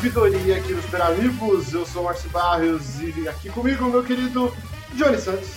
[0.00, 1.72] começando mais um Vidoria aqui nos Super Amigos.
[1.72, 4.54] Eu sou o Márcio Barrios e aqui comigo meu querido
[4.94, 5.50] Johnny Santos.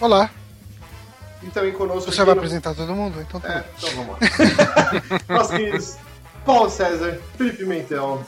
[0.00, 0.30] Olá.
[1.42, 2.10] E também conosco.
[2.10, 2.40] Você vai no...
[2.40, 3.20] apresentar todo mundo?
[3.20, 4.18] Então tá é, então vamos lá.
[5.36, 5.96] Nossos queridos
[6.44, 8.24] Paulo César, Felipe Mentel.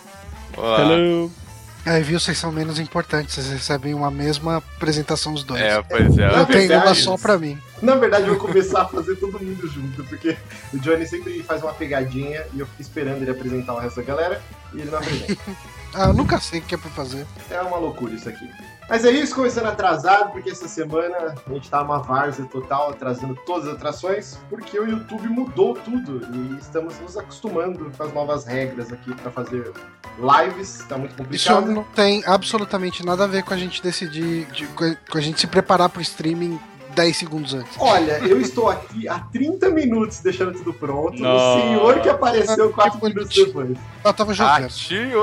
[0.56, 0.80] Olá.
[0.80, 1.43] Hello.
[1.86, 2.18] Aí, viu?
[2.18, 3.34] Vocês são menos importantes.
[3.34, 5.60] Vocês recebem uma mesma apresentação os dois.
[5.60, 6.40] É, pois é.
[6.40, 7.58] Eu tenho uma só pra mim.
[7.82, 10.36] Na verdade, eu vou começar a fazer todo mundo junto, porque
[10.72, 14.02] o Johnny sempre faz uma pegadinha e eu fico esperando ele apresentar o resto da
[14.02, 14.42] galera
[14.72, 15.36] e ele não apresenta.
[15.92, 17.26] ah, eu nunca sei o que é pra fazer.
[17.50, 18.48] É uma loucura isso aqui.
[18.88, 23.34] Mas é isso, começando atrasado, porque essa semana a gente tá uma várzea total, atrasando
[23.46, 28.44] todas as atrações, porque o YouTube mudou tudo e estamos nos acostumando com as novas
[28.44, 29.72] regras aqui para fazer
[30.18, 31.34] lives, tá muito complicado.
[31.34, 35.40] Isso não tem absolutamente nada a ver com a gente decidir, de, com a gente
[35.40, 36.60] se preparar pro streaming
[36.94, 37.76] 10 segundos antes.
[37.78, 41.20] Olha, eu estou aqui há 30 minutos deixando tudo pronto.
[41.20, 41.34] Não.
[41.34, 43.76] O senhor que apareceu 4 minutos depois.
[44.04, 44.62] Eu tava jogando.
[44.62, 45.20] Ratinho!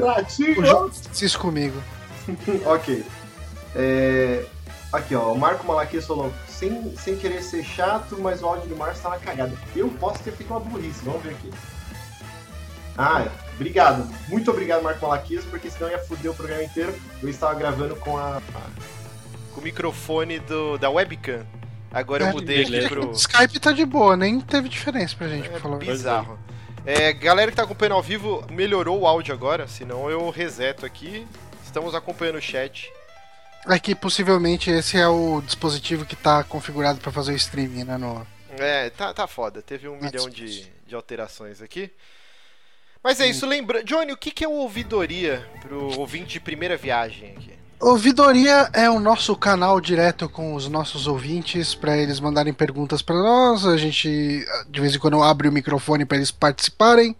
[0.00, 0.90] Ratinho!
[1.20, 1.76] Isso comigo.
[2.66, 3.04] ok.
[3.74, 4.44] É...
[4.92, 5.32] Aqui, ó.
[5.32, 9.10] O Marco Malaquias falou: sem, sem querer ser chato, mas o áudio do Márcio tá
[9.10, 9.52] na cagada.
[9.74, 11.04] Eu posso ter feito uma burrice.
[11.04, 11.50] Vamos ver aqui.
[12.96, 14.08] Ah, obrigado.
[14.28, 16.94] Muito obrigado, Marco Malaquias, porque senão ia foder o programa inteiro.
[17.20, 18.40] Eu estava gravando com a.
[19.52, 21.44] Com o microfone do, da webcam.
[21.92, 23.08] Agora é, eu mudei aqui pro.
[23.08, 25.76] O Skype tá de boa, nem teve diferença pra gente, é, por falar.
[25.78, 26.38] Bizarro.
[26.86, 31.26] É, galera que tá acompanhando ao vivo, melhorou o áudio agora, senão eu reseto aqui
[31.74, 32.92] estamos acompanhando o chat.
[33.68, 37.96] É que possivelmente esse é o dispositivo que está configurado para fazer o streaming, né?
[37.96, 38.24] No...
[38.56, 39.60] É, tá, tá foda.
[39.60, 41.90] Teve um milhão de, de alterações aqui.
[43.02, 43.82] Mas é isso, lembra.
[43.82, 47.63] Johnny, o que, que é o ouvidoria pro ouvinte de primeira viagem aqui?
[47.80, 53.16] Ouvidoria é o nosso canal direto com os nossos ouvintes para eles mandarem perguntas para
[53.16, 53.66] nós.
[53.66, 57.14] A gente de vez em quando abre o microfone para eles participarem.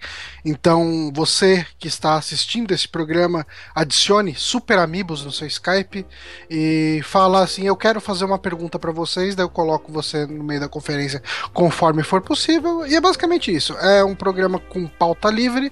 [0.44, 6.06] Então, você que está assistindo esse programa, adicione Super Amigos no seu Skype
[6.48, 10.44] e fala assim: "Eu quero fazer uma pergunta para vocês", daí eu coloco você no
[10.44, 11.22] meio da conferência
[11.52, 12.86] conforme for possível.
[12.86, 13.74] E é basicamente isso.
[13.74, 15.70] É um programa com pauta livre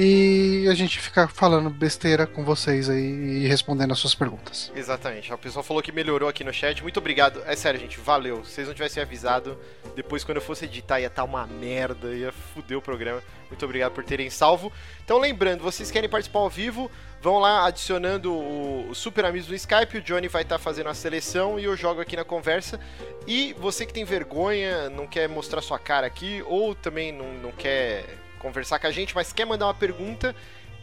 [0.00, 4.70] e a gente fica falando besteira com vocês aí e respondendo as suas perguntas.
[4.76, 5.32] Exatamente.
[5.32, 6.80] O pessoal falou que melhorou aqui no chat.
[6.84, 7.42] Muito obrigado.
[7.44, 7.98] É sério, gente.
[7.98, 8.44] Valeu.
[8.44, 9.58] Se vocês não tivessem avisado,
[9.96, 13.20] depois quando eu fosse editar ia estar tá uma merda, ia foder o programa.
[13.48, 14.72] Muito obrigado por terem salvo.
[15.04, 16.88] Então, lembrando, vocês querem participar ao vivo,
[17.20, 19.98] vão lá adicionando o Super Amigos no Skype.
[19.98, 22.78] O Johnny vai estar tá fazendo a seleção e eu jogo aqui na conversa.
[23.26, 27.50] E você que tem vergonha, não quer mostrar sua cara aqui, ou também não, não
[27.50, 28.04] quer
[28.38, 30.34] conversar com a gente, mas quer mandar uma pergunta,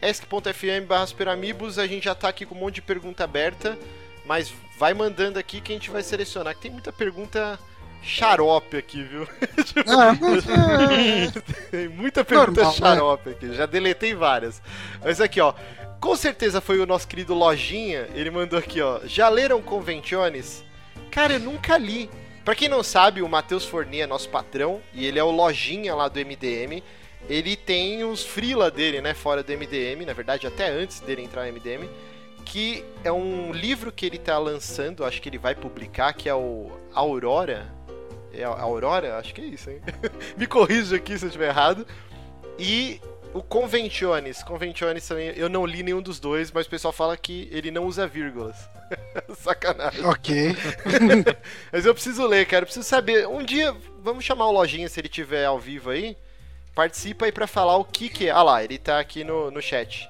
[0.02, 3.78] esc.fm barra superamigos, a gente já tá aqui com um monte de pergunta aberta,
[4.26, 7.60] mas vai mandando aqui que a gente vai selecionar, que tem muita pergunta
[8.04, 9.28] xarope aqui, viu?
[9.88, 10.14] Ah,
[11.72, 12.78] tem muita pergunta Normal, né?
[12.78, 14.62] xarope aqui, já deletei várias.
[15.04, 15.54] Mas aqui, ó,
[16.00, 20.64] com certeza foi o nosso querido Lojinha, ele mandou aqui, ó, já leram Conventiones?
[21.12, 22.10] Cara, eu nunca li.
[22.44, 25.96] Pra quem não sabe, o Matheus Forni é nosso patrão e ele é o Lojinha
[25.96, 26.84] lá do MDM
[27.30, 31.46] ele tem os freela dele, né, fora do MDM, na verdade até antes dele entrar
[31.46, 31.90] no MDM,
[32.46, 36.36] que é um livro que ele está lançando, acho que ele vai publicar, que é
[36.36, 37.74] o Aurora.
[38.31, 39.18] É Aurora?
[39.18, 39.81] Acho que é isso, hein?
[40.38, 41.88] Me corrija aqui se eu estiver errado.
[42.59, 43.02] E
[43.34, 44.44] o Conventiones.
[44.44, 47.86] Conventiones também, eu não li nenhum dos dois, mas o pessoal fala que ele não
[47.86, 48.69] usa vírgulas.
[49.38, 50.06] Sacanagem.
[50.06, 50.56] Ok.
[51.72, 52.63] mas eu preciso ler, cara.
[52.63, 53.28] Eu preciso saber.
[53.28, 56.16] Um dia, vamos chamar o Lojinha se ele tiver ao vivo aí
[56.75, 58.31] participa aí para falar o que que é.
[58.31, 60.08] Ah lá, ele tá aqui no, no chat.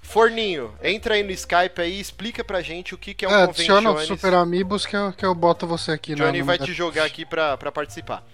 [0.00, 3.32] Forninho, entra aí no Skype aí e explica pra gente o que, que é um
[3.32, 6.14] é, Adiciona o Super Amigos que eu, que eu boto você aqui.
[6.14, 8.24] Johnny vai te jogar aqui pra, pra participar.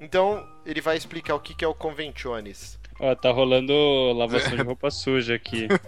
[0.00, 2.78] Então, ele vai explicar o que, que é o Conventiones.
[2.98, 3.74] Ó, tá rolando
[4.14, 5.68] lavação de roupa suja aqui.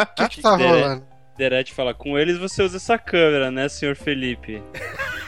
[0.00, 1.04] O que, que tá rolando?
[1.36, 4.62] Derete fala, com eles você usa essa câmera, né, senhor Felipe?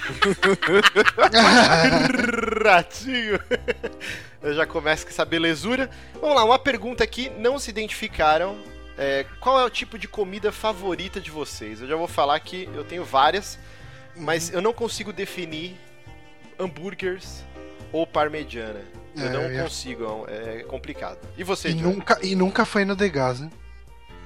[2.64, 3.40] Ratinho!
[4.42, 5.88] Eu já começo com essa belezura.
[6.20, 8.58] Vamos lá, uma pergunta aqui, não se identificaram.
[8.98, 11.80] É, qual é o tipo de comida favorita de vocês?
[11.80, 13.58] Eu já vou falar que eu tenho várias,
[14.16, 14.56] mas uhum.
[14.56, 15.76] eu não consigo definir
[16.58, 17.44] hambúrgueres
[17.92, 18.80] ou parmegiana.
[19.16, 19.62] Eu é, não é.
[19.62, 21.18] consigo, é complicado.
[21.36, 23.50] E você, e nunca E nunca foi no Degas, né?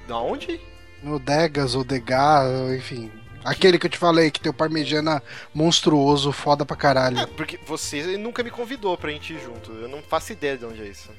[0.07, 0.59] Da onde?
[1.03, 3.11] No Degas ou Degas, enfim.
[3.47, 5.23] Aquele que eu te falei, que tem o parmegiana
[5.53, 7.17] monstruoso, foda pra caralho.
[7.17, 9.71] É, porque você nunca me convidou pra gente ir junto.
[9.71, 11.09] Eu não faço ideia de onde é isso.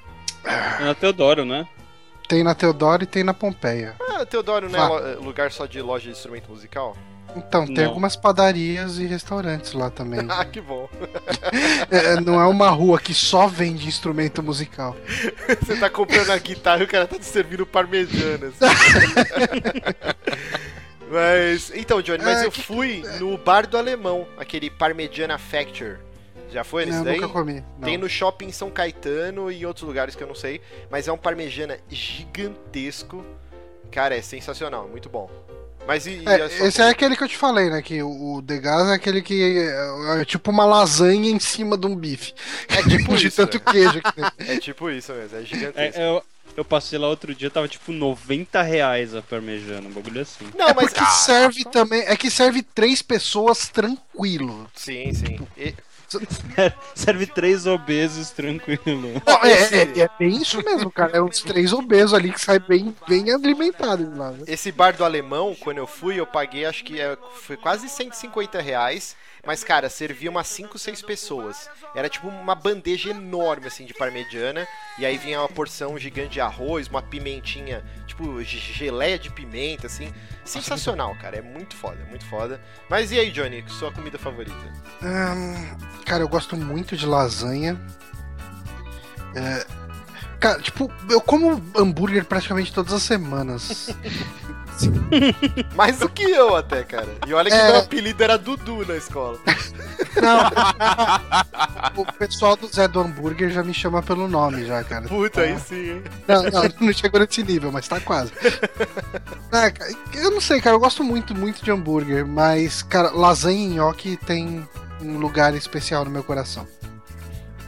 [0.44, 1.66] É na Teodoro, né?
[2.28, 3.96] Tem na Teodoro e tem na Pompeia.
[4.10, 6.94] Ah, Teodoro não é lugar só de loja de instrumento musical?
[7.34, 7.86] Então, tem Não.
[7.86, 10.20] algumas padarias e restaurantes lá também.
[10.28, 10.88] Ah, que bom.
[11.90, 14.94] É, não é uma rua que só vende instrumento musical.
[15.64, 18.52] Você tá comprando a guitarra e o cara tá te servindo parmegianas.
[21.10, 25.96] Mas, então, Johnny, mas É, eu que- fui no bar do alemão, aquele Parmegiana Facture.
[26.50, 27.20] Já foi nesse Não, daí?
[27.20, 27.62] nunca comi.
[27.78, 27.84] Não.
[27.86, 31.12] Tem no shopping São Caetano e em outros lugares que eu não sei, mas é
[31.12, 33.24] um parmegiana gigantesco.
[33.90, 35.30] Cara, é sensacional, muito bom.
[35.86, 37.80] Mas e, e É, esse é aquele que eu te falei, né?
[37.80, 41.86] Que o, o Degas é aquele que é, é tipo uma lasanha em cima de
[41.86, 42.34] um bife.
[42.68, 44.24] É tipo de isso, tanto queijo que tem.
[44.54, 46.00] É tipo isso mesmo, é É, gigantesco.
[46.00, 46.22] eu,
[46.58, 50.44] eu passei lá outro dia, tava tipo 90 reais a parmejana, um bagulho assim.
[50.56, 50.92] Não, É mas.
[50.92, 52.02] porque serve também.
[52.02, 54.68] É que serve três pessoas tranquilo.
[54.74, 55.38] Sim, sim.
[55.56, 55.74] E-
[56.94, 59.22] Serve três obesos tranquilo.
[59.26, 61.18] Não, é, esse- é- é bem isso mesmo, cara.
[61.18, 64.30] É uns três obesos ali que sai bem, bem alimentado lá.
[64.30, 64.38] né?
[64.46, 68.58] Esse bar do alemão, quando eu fui, eu paguei acho que é, foi quase 150
[68.60, 69.14] reais.
[69.46, 71.70] Mas, cara, servia umas 5, 6 pessoas.
[71.94, 74.66] Era tipo uma bandeja enorme, assim, de parmegiana.
[74.98, 79.86] E aí vinha uma porção gigante de arroz, uma pimentinha, tipo ge- geleia de pimenta,
[79.86, 80.12] assim.
[80.44, 81.36] Sensacional, cara.
[81.38, 82.60] É muito foda, muito foda.
[82.90, 84.56] Mas e aí, Johnny, sua comida favorita?
[85.02, 87.80] Hum, cara, eu gosto muito de lasanha.
[89.34, 89.66] É,
[90.40, 93.90] cara, tipo, eu como hambúrguer praticamente todas as semanas.
[95.74, 97.08] Mais do que eu até, cara.
[97.26, 97.72] E olha que É.
[97.72, 99.38] meu apelido era Dudu na escola.
[100.20, 105.06] Não, o pessoal do Zé do Hambúrguer já me chama pelo nome, já, cara.
[105.08, 106.02] Puta, aí sim, hein?
[106.26, 108.32] Não, não, não chegou nesse nível, mas tá quase.
[109.50, 109.72] É,
[110.22, 114.16] eu não sei, cara, eu gosto muito, muito de hambúrguer, mas, cara, lasanha e nhoque
[114.26, 114.66] tem
[115.00, 116.66] um lugar especial no meu coração.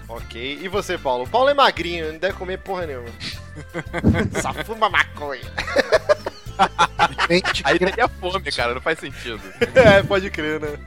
[0.06, 0.58] Ok.
[0.60, 1.24] E você, Paulo?
[1.24, 3.08] O Paulo é magrinho, não deve comer porra nenhuma.
[4.42, 5.40] Só fuma maconha.
[7.64, 9.40] Aí teria fome, cara, não faz sentido.
[9.74, 10.78] É, pode crer, né?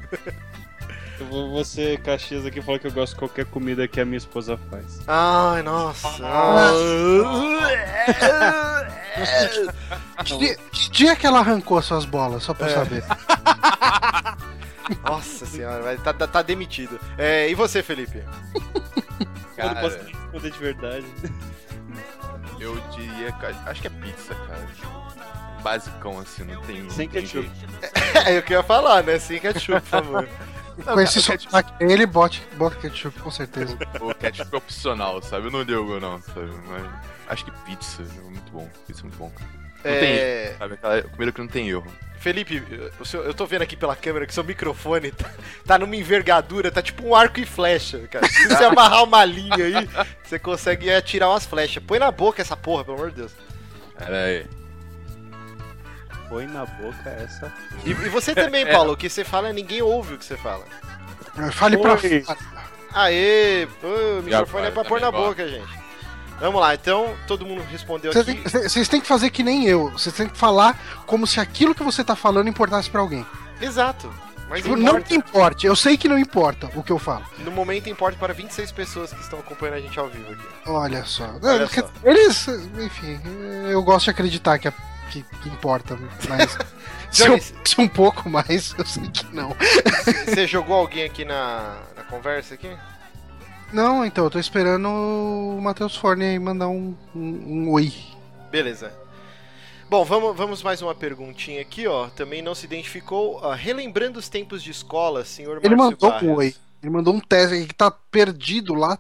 [1.20, 4.18] Eu vou você, Caxias, aqui falar que eu gosto de qualquer comida que a minha
[4.18, 5.00] esposa faz.
[5.08, 6.10] Ai, nossa.
[10.26, 12.76] que, dia- que dia que ela arrancou as suas bolas, só pra eu É.
[12.76, 13.04] saber?
[15.04, 17.00] Nossa senhora, vai- tá, tá, tá demitido.
[17.18, 18.22] É, e você, Felipe?
[19.58, 21.06] eu não posso Cara, responder de verdade.
[22.60, 23.34] eu diria.
[23.66, 24.68] Acho que é pizza, cara.
[25.64, 26.90] Basicão, assim, não tem.
[26.90, 27.50] Sem tem ketchup.
[27.50, 27.74] jeito.
[28.28, 29.18] É, eu queria falar, né?
[29.20, 30.30] Sem ketchup, por favor.
[30.78, 33.78] Não, Com esse sotaque dele, bote, bota ketchup, com certeza.
[34.00, 35.48] O ketchup é opcional, sabe?
[35.48, 36.52] Eu não ligo, não, sabe?
[36.68, 36.84] Mas
[37.28, 38.70] acho que pizza é muito bom.
[38.88, 39.50] Pizza é muito bom, cara.
[39.86, 40.74] Não tem É, Sabe?
[40.76, 41.92] Aquela comida que não tem erro.
[42.20, 42.64] Felipe,
[43.02, 45.30] o seu- eu tô vendo aqui pela câmera que seu microfone tá,
[45.68, 48.26] tá numa envergadura, tá tipo um arco e flecha, cara.
[48.30, 49.90] Se você amarrar uma linha aí,
[50.24, 51.84] você consegue atirar umas flechas.
[51.84, 53.32] Põe na boca essa porra, pelo amor de Deus.
[53.98, 54.46] Pera aí.
[56.34, 57.54] Põe na boca essa.
[57.86, 60.66] E, e você também, Paulo, o que você fala, ninguém ouve o que você fala.
[61.52, 62.38] Fale pra fora.
[62.92, 63.88] Aê, pô,
[64.20, 65.68] o microfone é pra pôr na boca, gente.
[66.40, 68.50] Vamos lá, então todo mundo respondeu Vocês aqui.
[68.50, 69.92] têm- Vocês têm que fazer que nem eu.
[69.92, 70.76] Vocês têm que falar
[71.06, 73.24] como se aquilo que você tá falando importasse pra alguém.
[73.62, 74.12] Exato.
[74.50, 75.02] Mas Tipo, não importa.
[75.08, 75.68] que importe.
[75.68, 77.24] Eu sei que não importa o que eu falo.
[77.40, 80.44] No momento importa para 26 pessoas que estão acompanhando a gente ao vivo aqui.
[80.66, 81.30] Olha só.
[81.44, 81.90] Olha É, só.
[82.04, 82.48] Eles,
[82.84, 83.22] enfim,
[83.70, 84.74] eu gosto de acreditar que, é-
[85.12, 86.58] que, que importa, mas
[87.12, 89.56] se, eu, se um pouco mais, eu sei que não.
[90.26, 92.70] Você jogou alguém aqui na, na conversa aqui?
[93.72, 97.92] Não, então, eu tô esperando o Matheus Forne aí mandar um, um, um oi.
[98.52, 98.94] Beleza.
[99.90, 102.08] Bom, vamos, vamos mais uma perguntinha aqui, ó.
[102.10, 103.40] Também não se identificou.
[103.42, 106.56] ó, relembrando os tempos de escola, senhor Ele Márcio mandou um oi.
[106.82, 109.00] Ele mandou um teste que tá perdido lá.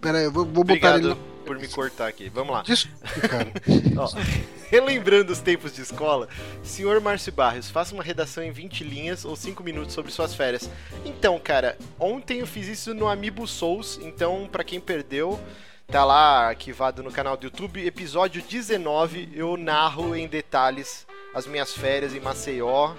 [0.00, 1.16] Pera aí, eu vou, vou botar ele.
[1.48, 2.28] Por me cortar aqui.
[2.28, 2.62] Vamos lá.
[2.62, 3.50] Desculpe, cara.
[4.70, 6.28] Relembrando os tempos de escola,
[6.62, 10.68] senhor Márcio Barrios, faça uma redação em 20 linhas ou 5 minutos sobre suas férias.
[11.06, 15.40] Então, cara, ontem eu fiz isso no Amiibo Souls, então pra quem perdeu,
[15.86, 21.72] tá lá arquivado no canal do YouTube, episódio 19, eu narro em detalhes as minhas
[21.72, 22.94] férias em Maceió,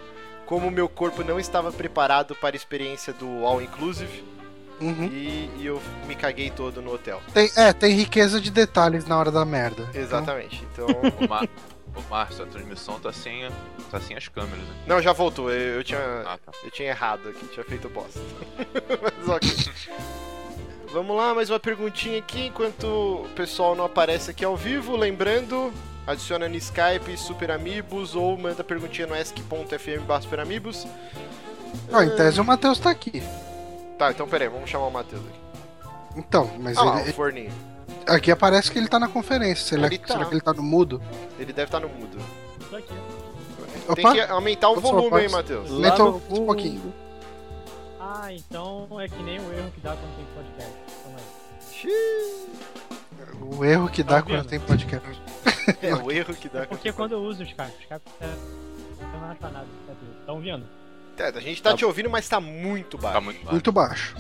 [0.48, 4.39] como meu corpo não estava preparado para a experiência do All Inclusive
[4.82, 5.06] Uhum.
[5.06, 7.22] e, e eu me caguei todo no hotel.
[7.34, 9.90] Tem, é, tem riqueza de detalhes na hora da merda.
[9.94, 10.66] Exatamente.
[10.72, 11.48] Então, Ô, Mar...
[11.96, 13.50] Ô Márcio, a transmissão tá sem,
[13.90, 14.76] tá sem as câmeras, né?
[14.88, 15.52] não, já voltou.
[15.52, 16.52] Eu, eu tinha Ah, tá.
[16.64, 18.20] Eu tinha errado aqui, tinha feito bosta.
[19.02, 19.50] Mas ok.
[20.92, 24.96] Vamos lá, mais uma perguntinha aqui, enquanto o pessoal não aparece aqui ao vivo.
[24.96, 25.72] Lembrando,
[26.08, 30.88] adiciona no Skype Super Amigos ou manda perguntinha no barra Super Amigos.
[31.88, 33.22] Então, em tese o Matheus tá aqui.
[34.00, 35.40] Tá, então peraí, vamos chamar o Matheus aqui.
[36.16, 37.52] Então, mas Ah lá, ele- o forninho.
[38.08, 39.64] aqui aparece que ele tá na conferência.
[39.66, 40.08] Será, Ele tá.
[40.14, 41.00] será que ele tá no mudo?
[41.38, 42.18] Ele deve estar no mudo.
[43.94, 45.30] Tem Opa, que aumentar o Opa, volume aí.
[45.30, 45.70] Matheus.
[45.70, 46.94] Lá Aumentou no um pouquinho.
[48.00, 50.74] Ah, então é que nem o erro que dá quando tem podcast.
[51.04, 51.20] Calma
[51.84, 53.58] aí.
[53.60, 55.22] o erro que dá Tá quando tem podcast.
[55.84, 56.66] É o erro que dá.
[56.66, 58.28] Porque quando eu uso o Skype, o Skype é,
[59.22, 59.68] não é pra nada.
[60.20, 60.66] Estão ouvindo?
[61.20, 63.14] É, a gente tá te ouvindo, mas tá muito baixo.
[63.14, 63.52] Tá muito baixo.
[63.52, 64.16] Muito baixo.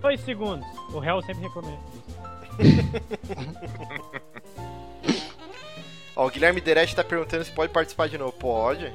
[0.00, 0.66] Dois segundos.
[0.92, 1.78] O réu sempre recomenda
[2.60, 2.78] isso.
[6.14, 8.32] Ó, o Guilherme Derete tá perguntando se pode participar de novo.
[8.32, 8.92] Pode.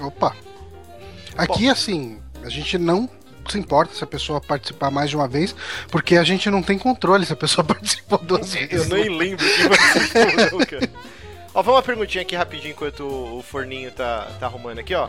[0.00, 0.34] Opa.
[1.36, 3.08] Aqui, assim, a gente não
[3.48, 5.54] se importa se a pessoa participar mais de uma vez,
[5.90, 8.88] porque a gente não tem controle se a pessoa participou duas Eu vezes.
[8.88, 10.90] nem lembro que você não, cara.
[11.52, 15.08] Ó, vamos uma perguntinha aqui rapidinho enquanto o forninho tá, tá arrumando aqui, ó.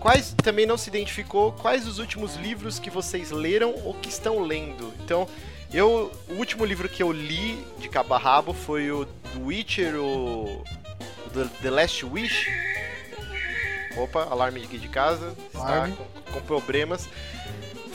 [0.00, 4.40] Quais, também não se identificou, quais os últimos livros que vocês leram ou que estão
[4.40, 4.92] lendo?
[5.04, 5.28] Então,
[5.72, 9.94] eu, o último livro que eu li de cabo a rabo foi o do Witcher,
[9.96, 10.64] o
[11.32, 12.46] The, The Last Wish.
[13.96, 17.08] Opa, alarme aqui de casa, está com, com problemas.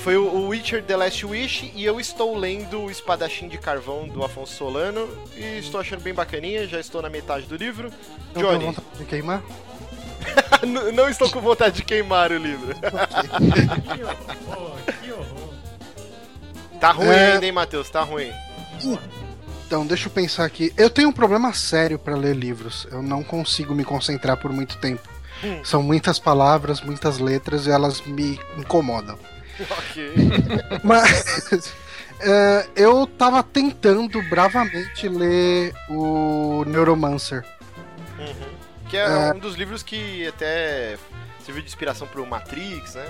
[0.03, 4.23] Foi o Witcher The Last Wish e eu estou lendo o Espadachim de Carvão do
[4.23, 7.91] Afonso Solano e estou achando bem bacaninha, já estou na metade do livro.
[8.33, 9.43] Não Johnny, vontade de queimar?
[10.63, 12.73] N- não estou com vontade de queimar o livro.
[12.75, 15.53] Que horror, que horror.
[16.79, 17.33] Tá ruim É.
[17.33, 17.89] ainda, hein, Matheus?
[17.91, 18.31] Tá ruim.
[19.67, 20.73] Então, deixa eu pensar aqui.
[20.75, 22.87] Eu tenho um problema sério pra ler livros.
[22.91, 25.07] Eu não consigo me concentrar por muito tempo.
[25.43, 25.61] Hum.
[25.63, 29.17] São muitas palavras, muitas letras e elas me incomodam.
[29.69, 30.13] Ok.
[30.83, 31.73] Mas
[32.19, 37.43] é, eu tava tentando bravamente ler o Neuromancer.
[38.19, 38.51] Uhum.
[38.89, 39.33] Que é, É.
[39.33, 40.97] um dos livros que até
[41.45, 43.05] serviu de inspiração pro Matrix, né?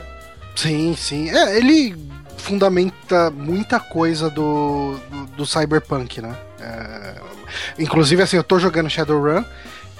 [0.56, 1.30] Sim, sim.
[1.30, 1.96] É, ele
[2.38, 6.36] fundamenta muita coisa do, do, do Cyberpunk, né?
[6.60, 7.16] É,
[7.80, 9.44] inclusive, assim, eu tô jogando Shadowrun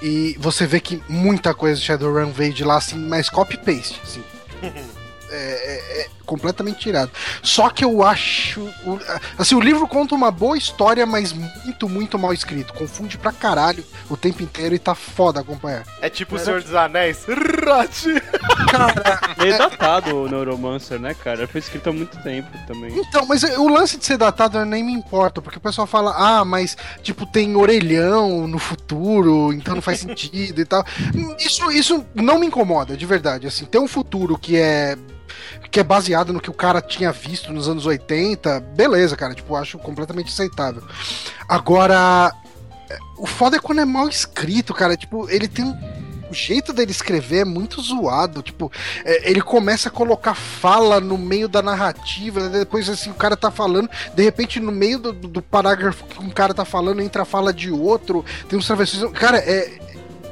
[0.02, 4.24] e você vê que muita coisa de Shadowrun veio de lá, assim, mas copy-paste, assim.
[5.34, 7.12] É, é- é completamente tirado.
[7.44, 8.62] Só que eu acho.
[8.86, 8.98] o-
[9.38, 12.74] Assim, o livro conta uma boa história, mas muito, muito mal escrito.
[12.74, 15.84] Confunde pra caralho o tempo inteiro e tá foda acompanhar.
[16.02, 17.26] É tipo o Senhor dos Anéis.
[17.28, 18.14] Rati.
[18.72, 21.48] Cara, Meio datado o Neuromancer, né, cara?
[21.48, 22.98] Foi escrito há muito tempo também.
[22.98, 26.14] Então, mas o lance de ser datado eu nem me importa, porque o pessoal fala,
[26.16, 30.84] ah, mas tipo, tem orelhão no futuro, então não faz sentido e tal.
[31.40, 33.48] Isso, isso não me incomoda, de verdade.
[33.48, 34.98] Assim, ter um futuro que é.
[35.70, 39.34] Que é baseado no que o cara tinha visto nos anos 80, beleza, cara.
[39.34, 40.84] Tipo, acho completamente aceitável.
[41.48, 42.34] Agora,
[43.18, 44.96] o foda é quando é mal escrito, cara.
[44.98, 46.02] Tipo, ele tem um.
[46.30, 48.42] O jeito dele escrever é muito zoado.
[48.42, 48.72] Tipo,
[49.04, 52.60] é, ele começa a colocar fala no meio da narrativa, né?
[52.60, 56.30] depois assim, o cara tá falando, de repente no meio do, do- parágrafo que um
[56.30, 59.12] cara tá falando, entra a fala de outro, tem uns travessões.
[59.12, 59.78] Cara, é.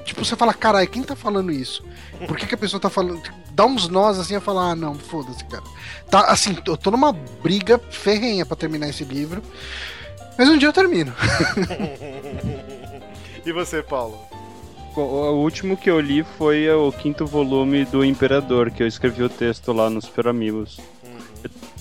[0.06, 1.84] Tipo, você fala, caralho, quem tá falando isso?
[2.26, 3.22] Por que, que a pessoa tá falando?
[3.60, 5.64] Dá uns nós assim a falar, ah, não, foda-se, cara.
[6.10, 9.44] Tá, assim, eu tô numa briga ferrenha pra terminar esse livro.
[10.38, 11.14] Mas um dia eu termino.
[13.46, 14.18] e você, Paulo?
[14.96, 19.24] O, o último que eu li foi o quinto volume do Imperador, que eu escrevi
[19.24, 20.80] o texto lá nos Super Amigos.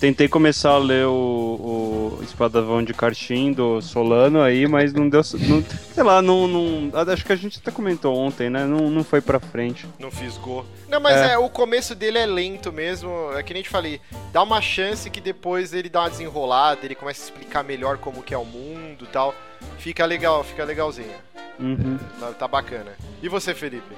[0.00, 5.22] Tentei começar a ler o, o Espadavão de Cartim do Solano aí, mas não deu.
[5.48, 6.90] Não, sei lá, não, não.
[7.12, 8.64] Acho que a gente até comentou ontem, né?
[8.64, 9.88] Não, não foi pra frente.
[9.98, 10.64] Não fisgou.
[10.88, 11.32] Não, mas é.
[11.32, 11.38] É.
[11.38, 13.10] o começo dele é lento mesmo.
[13.34, 14.00] É que nem te falei.
[14.32, 18.22] Dá uma chance que depois ele dá uma desenrolada, ele começa a explicar melhor como
[18.22, 19.34] que é o mundo e tal.
[19.78, 21.16] Fica legal, fica legalzinho.
[21.58, 21.98] Uhum.
[22.20, 22.92] Tá, tá bacana.
[23.20, 23.96] E você, Felipe?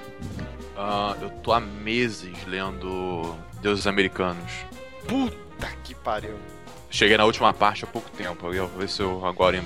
[0.75, 4.51] Ah, eu tô há meses lendo Deuses Americanos.
[5.07, 5.50] Puta
[5.83, 6.37] que pariu.
[6.89, 8.47] Cheguei na última parte há pouco tempo.
[8.47, 9.63] Eu ia ver se eu agora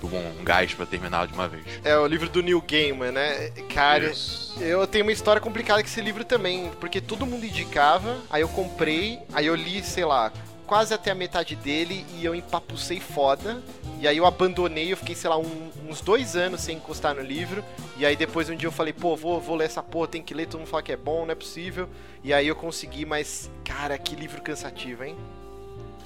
[0.00, 1.64] dou um gás pra terminar de uma vez.
[1.84, 3.50] É o livro do Neil Gaiman, né?
[3.74, 4.56] Cara, Isso.
[4.62, 8.48] eu tenho uma história complicada com esse livro também, porque todo mundo indicava, aí eu
[8.48, 10.32] comprei, aí eu li, sei lá,
[10.68, 13.60] quase até a metade dele e eu empapucei foda.
[14.00, 17.22] E aí eu abandonei, eu fiquei, sei lá, um- uns dois anos sem encostar no
[17.22, 17.64] livro.
[17.96, 20.34] E aí depois um dia eu falei, pô, vou, vou ler essa porra, tem que
[20.34, 21.88] ler, todo mundo fala que é bom, não é possível.
[22.22, 25.16] E aí eu consegui, mas, cara, que livro cansativo, hein?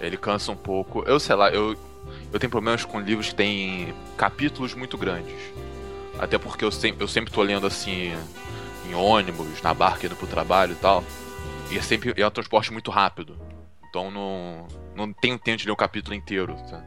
[0.01, 1.03] Ele cansa um pouco.
[1.07, 1.77] Eu sei lá, eu,
[2.33, 5.35] eu tenho problemas com livros que têm capítulos muito grandes.
[6.19, 8.13] Até porque eu sempre, eu sempre tô lendo assim
[8.89, 11.03] em ônibus, na barca indo pro trabalho e tal.
[11.71, 13.37] E é sempre é um transporte muito rápido.
[13.93, 16.57] Então não, não tenho tempo de ler um capítulo inteiro.
[16.71, 16.83] Tá?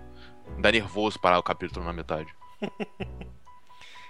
[0.58, 2.34] Dá nervoso parar o capítulo na metade.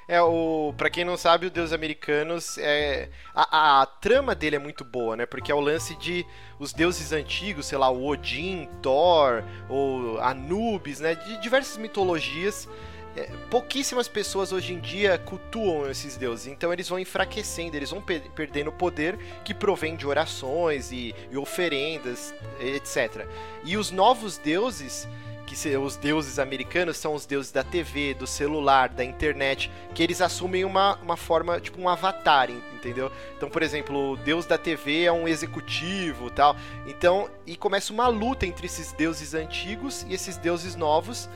[0.08, 0.72] É, o.
[0.78, 3.10] Pra quem não sabe, o Deus Americanos é.
[3.34, 5.26] A, a trama dele é muito boa, né?
[5.26, 6.24] Porque é o lance de
[6.60, 11.16] os deuses antigos, sei lá, o Odin, Thor, ou Anubis, né?
[11.16, 12.70] De diversas mitologias.
[13.16, 18.02] É, pouquíssimas pessoas hoje em dia cultuam esses deuses, então eles vão enfraquecendo, eles vão
[18.02, 23.26] per perdendo o poder que provém de orações e, e oferendas, etc.
[23.64, 25.08] E os novos deuses
[25.46, 30.20] que os deuses americanos são os deuses da TV, do celular, da internet, que eles
[30.20, 33.12] assumem uma, uma forma, tipo um avatar, entendeu?
[33.38, 36.56] Então, por exemplo, o deus da TV é um executivo tal.
[36.88, 41.30] Então, e começa uma luta entre esses deuses antigos e esses deuses novos.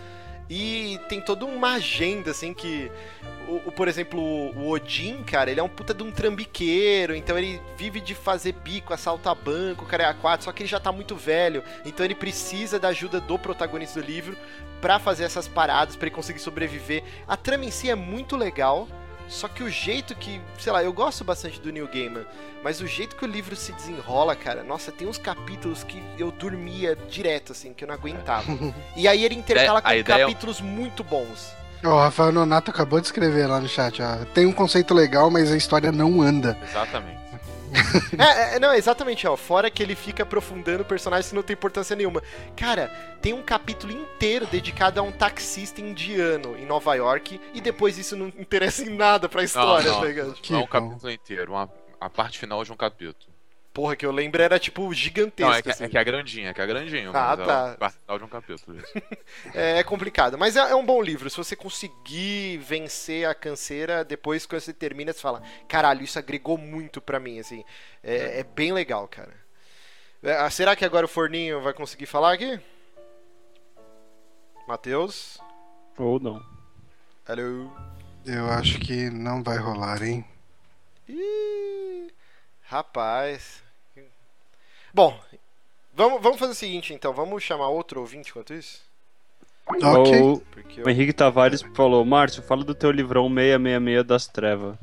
[0.49, 2.91] E tem toda uma agenda, assim, que
[3.47, 7.37] o, o, por exemplo, o Odin, cara, ele é um puta de um trambiqueiro, então
[7.37, 10.79] ele vive de fazer bico, assaltar banco, cara é a quatro, só que ele já
[10.79, 14.35] tá muito velho, então ele precisa da ajuda do protagonista do livro
[14.81, 17.03] para fazer essas paradas, para ele conseguir sobreviver.
[17.27, 18.87] A trama em si é muito legal,
[19.29, 22.25] só que o jeito que, sei lá, eu gosto bastante do New Gaiman,
[22.63, 26.31] mas o jeito que o livro se desenrola, cara, nossa, tem uns capítulos que eu
[26.31, 28.45] dormia direto, assim, que eu não aguentava.
[28.97, 30.25] e aí ele intercala com ideia...
[30.25, 31.53] capítulos muito bons.
[31.83, 34.25] O Rafael Nonato acabou de escrever lá no chat, ó.
[34.33, 36.57] Tem um conceito legal, mas a história não anda.
[36.61, 37.28] Exatamente.
[38.17, 39.35] é, é, não, exatamente, ó.
[39.35, 42.21] Fora que ele fica aprofundando personagens que não tem importância nenhuma.
[42.55, 42.87] Cara,
[43.21, 48.15] tem um capítulo inteiro dedicado a um taxista indiano em Nova York e depois isso
[48.15, 50.35] não interessa em nada pra história, não, não, tá ligado?
[50.49, 53.28] Não é um capítulo inteiro, uma, a parte final de um capítulo.
[53.79, 55.49] Porra, que eu lembro era tipo gigantesco.
[55.49, 55.85] Não, é que, assim.
[55.85, 57.11] é, que é grandinho, é que é grandinho.
[57.15, 57.77] Ah, tá.
[57.79, 58.77] É o final de um capítulo.
[58.77, 58.93] Isso.
[59.55, 61.29] é, é, complicado, mas é, é, um bom livro.
[61.29, 66.57] Se você conseguir vencer a canseira, depois que você termina, você fala: caralho, isso agregou
[66.57, 67.63] muito pra mim, assim.
[68.03, 69.33] É, é bem legal, cara.
[70.21, 72.59] É, será que agora o Forninho vai conseguir falar aqui?
[74.67, 75.39] Matheus?
[75.97, 76.45] Ou não.
[77.25, 77.71] Alô?
[78.25, 80.25] Eu acho que não vai rolar, hein?
[81.07, 82.11] Ih,
[82.63, 83.68] rapaz.
[84.93, 85.19] Bom,
[85.93, 88.81] vamos, vamos fazer o seguinte então, vamos chamar outro ouvinte enquanto isso?
[89.67, 90.21] Ok.
[90.21, 90.89] O, Porque o.
[90.89, 94.75] Henrique Tavares falou: Márcio, fala do teu livrão 666 das trevas.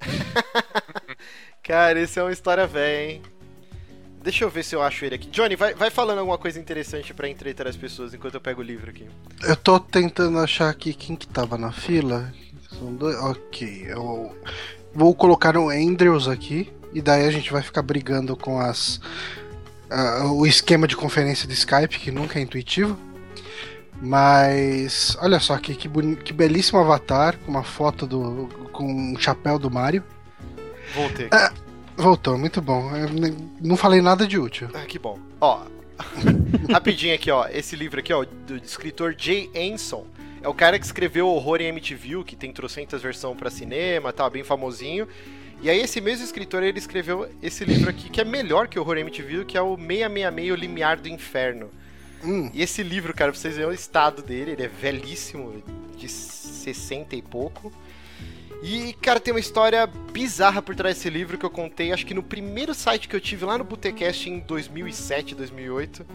[1.62, 3.22] Cara, isso é uma história velha, hein?
[4.22, 5.28] Deixa eu ver se eu acho ele aqui.
[5.28, 8.64] Johnny, vai, vai falando alguma coisa interessante pra entreter as pessoas enquanto eu pego o
[8.64, 9.08] livro aqui.
[9.42, 12.32] Eu tô tentando achar aqui quem que tava na fila.
[12.68, 13.16] São dois.
[13.16, 14.34] Ok, eu
[14.94, 16.70] vou colocar o Andrews aqui.
[16.92, 19.00] E daí a gente vai ficar brigando com as.
[19.90, 22.96] Uh, o esquema de conferência de Skype, que nunca é intuitivo.
[24.00, 28.48] Mas olha só aqui, que, boni- que belíssimo avatar, com uma foto do.
[28.72, 30.02] com um chapéu do Mario.
[30.94, 31.28] Voltei.
[31.32, 31.52] Ah.
[31.96, 32.90] Voltou, muito bom.
[32.96, 33.08] Eu
[33.60, 34.68] não falei nada de útil.
[34.72, 35.18] Ah, que bom.
[35.38, 35.64] Ó,
[36.72, 37.46] rapidinho aqui, ó.
[37.48, 40.06] Esse livro aqui, ó, do escritor Jay Anson.
[40.42, 44.30] É o cara que escreveu Horror em MTV, que tem trocentas versões pra cinema, tá
[44.30, 45.06] bem famosinho.
[45.62, 48.82] E aí esse mesmo escritor, ele escreveu esse livro aqui, que é melhor que o
[48.82, 51.70] Horror MTV, que é o 666, o Limiar do Inferno.
[52.24, 55.62] Hum, E esse livro, cara, pra vocês verem o estado dele, ele é velhíssimo,
[55.96, 57.72] de 60 e pouco.
[58.62, 62.12] E, cara, tem uma história bizarra por trás desse livro que eu contei, acho que
[62.12, 66.06] no primeiro site que eu tive lá no Botecast em 2007, 2008.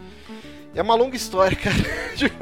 [0.74, 1.76] É uma longa história, cara.
[2.16, 2.36] Tipo,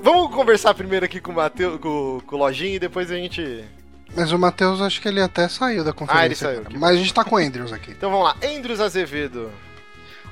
[0.00, 3.64] Vamos conversar primeiro aqui com o Matheus, com, com o Lojinha e depois a gente.
[4.16, 6.22] Mas o Matheus acho que ele até saiu da conferência.
[6.48, 7.90] Ah, ele saiu, Mas a gente tá com o Andrews aqui.
[7.92, 8.36] Então vamos lá.
[8.44, 9.50] Andrews Azevedo.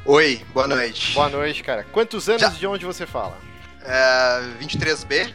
[0.05, 1.15] Oi, boa noite.
[1.15, 1.87] Boa noite, cara.
[1.93, 3.37] Quantos anos Já- de onde você fala?
[3.85, 5.33] É, 23B,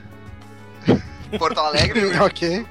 [1.38, 2.08] Porto Alegre.
[2.20, 2.66] ok.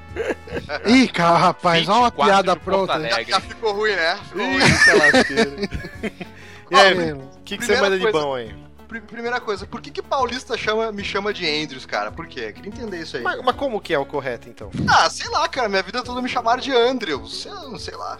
[0.85, 2.93] Ih, cara, rapaz, olha uma 24 piada pronta.
[2.93, 3.25] Alegre.
[3.31, 4.17] Já ficou ruim, né?
[4.29, 4.61] Ficou ruim.
[4.61, 6.23] Eita.
[6.69, 8.66] E aí, o que, que você manda de coisa- bom aí?
[8.87, 12.11] Pri- Primeira coisa, por que que paulista chama, me chama de Andrews, cara?
[12.11, 12.51] Por quê?
[12.53, 13.23] Queria entender isso aí.
[13.23, 14.71] Mas, mas como que é o correto, então?
[14.87, 17.41] Ah, sei lá, cara, minha vida toda me chamaram de Andrews.
[17.43, 18.19] Sei, lá, sei lá.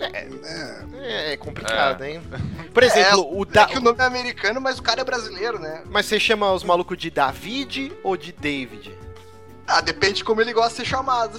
[0.00, 2.22] É, é complicado, hein?
[2.72, 3.62] Por exemplo, o da...
[3.62, 5.82] É que o nome é americano, mas o cara é brasileiro, né?
[5.90, 8.96] Mas você chama os malucos de David ou de David?
[9.66, 11.38] Ah, depende de como ele gosta de ser chamado.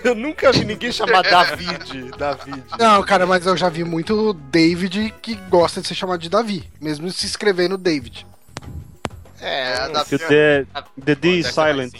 [0.04, 2.10] Eu nunca vi ninguém chamar David.
[2.16, 2.64] David.
[2.78, 6.70] Não, cara, mas eu já vi muito David que gosta de ser chamado de Davi,
[6.80, 8.26] mesmo se escrevendo David.
[9.40, 10.18] É, É, Davi.
[10.18, 10.66] The,
[11.04, 11.94] the D is silent.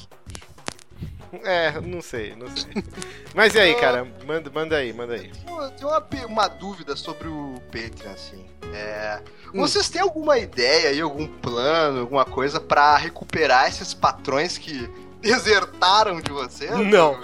[1.45, 2.83] é, não sei, não sei.
[3.35, 4.07] Mas e aí, cara?
[4.27, 5.31] Manda, manda aí, manda aí.
[5.47, 8.45] Eu tenho uma, uma dúvida sobre o Patreon, assim.
[8.75, 9.21] É,
[9.53, 9.61] Hum.
[9.61, 14.89] Vocês têm alguma ideia aí, algum plano, alguma coisa pra recuperar esses patrões que
[15.21, 16.71] desertaram de vocês?
[16.71, 17.19] Não.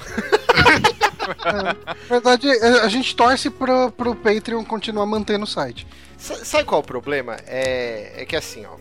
[1.45, 5.87] Na verdade, a gente torce pro, pro Patreon continuar mantendo o site.
[6.17, 7.37] Sa- Sabe qual é o problema?
[7.47, 8.77] É, é que assim, ó.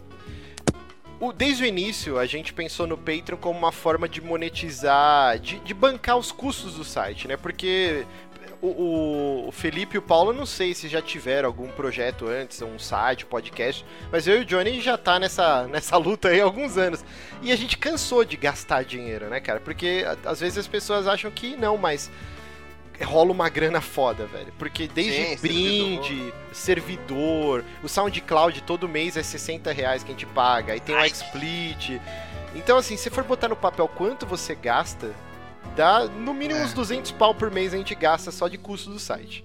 [1.20, 5.60] O, desde o início, a gente pensou no Patreon como uma forma de monetizar, de,
[5.60, 7.38] de bancar os custos do site, né?
[7.38, 8.06] Porque
[8.68, 12.78] o, o- Felipe e o Paulo, não sei se já tiveram algum projeto antes, um
[12.80, 16.78] site, podcast, mas eu e o Johnny já tá nessa, nessa luta aí há alguns
[16.78, 17.04] anos.
[17.42, 19.60] E a gente cansou de gastar dinheiro, né, cara?
[19.60, 22.12] Porque às vezes as pessoas acham que não, mas
[23.04, 24.54] rola uma grana foda, velho.
[24.58, 30.26] Porque desde Sim, brinde, servidor, o SoundCloud todo mês é 60 reais que a gente
[30.28, 32.00] paga, aí tem o XSplit.
[32.54, 35.14] Então, assim, se for botar no papel quanto você gasta,
[35.76, 36.64] dá no mínimo É.
[36.64, 39.44] uns 200 pau por mês a gente gasta só de custo do site.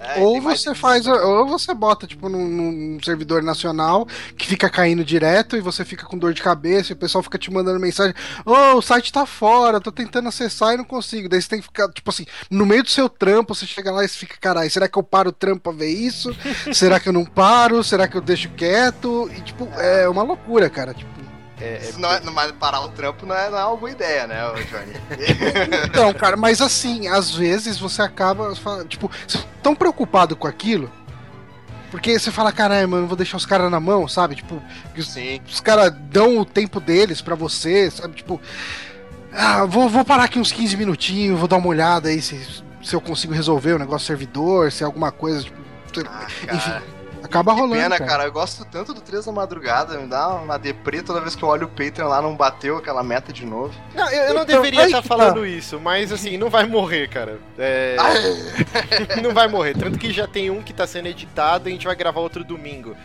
[0.00, 5.04] É, ou você faz, ou você bota, tipo, num, num servidor nacional que fica caindo
[5.04, 8.14] direto e você fica com dor de cabeça e o pessoal fica te mandando mensagem:
[8.46, 11.28] Ô, o site tá fora, tô tentando acessar e não consigo.
[11.28, 14.04] Daí você tem que ficar, tipo assim, no meio do seu trampo, você chega lá
[14.04, 16.30] e você fica, caralho, será que eu paro o trampo pra ver isso?
[16.72, 17.82] será que eu não paro?
[17.82, 19.28] Será que eu deixo quieto?
[19.36, 20.94] E, tipo, é uma loucura, cara.
[20.94, 21.10] Tipo,
[21.60, 24.26] É, Isso não é, não- parar o trampo não é, não é uma boa ideia,
[24.26, 24.36] né,
[24.70, 24.92] Johnny?
[25.86, 28.54] Então, cara, mas assim, às vezes você acaba,
[28.88, 30.90] tipo, você tão preocupado com aquilo,
[31.90, 34.36] porque você fala, caralho, mano, vou deixar os caras na mão, sabe?
[34.36, 34.62] Tipo,
[35.00, 35.40] Sim.
[35.48, 38.14] os caras dão o tempo deles pra você, sabe?
[38.14, 38.40] Tipo,
[39.32, 42.40] ah, vou, vou parar aqui uns 15 minutinhos, vou dar uma olhada aí se,
[42.84, 45.58] se eu consigo resolver o negócio do servidor, se é alguma coisa, tipo,
[46.06, 46.82] Ah, enfim, cara.
[47.28, 47.82] Acaba Que rolando.
[47.82, 48.10] pena, cara.
[48.10, 48.24] cara.
[48.24, 49.98] Eu gosto tanto do 3 da madrugada.
[49.98, 53.02] Me dá uma deprê toda vez que eu olho o Patreon lá, não bateu aquela
[53.02, 53.74] meta de novo.
[53.94, 57.08] Não, eu, eu não Então, deveria estar que falando isso, mas assim, não vai morrer,
[57.08, 57.38] cara.
[57.58, 57.96] É,
[59.22, 59.74] não vai morrer.
[59.76, 62.42] Tanto que já tem um que tá sendo editado e a gente vai gravar outro
[62.44, 62.96] domingo.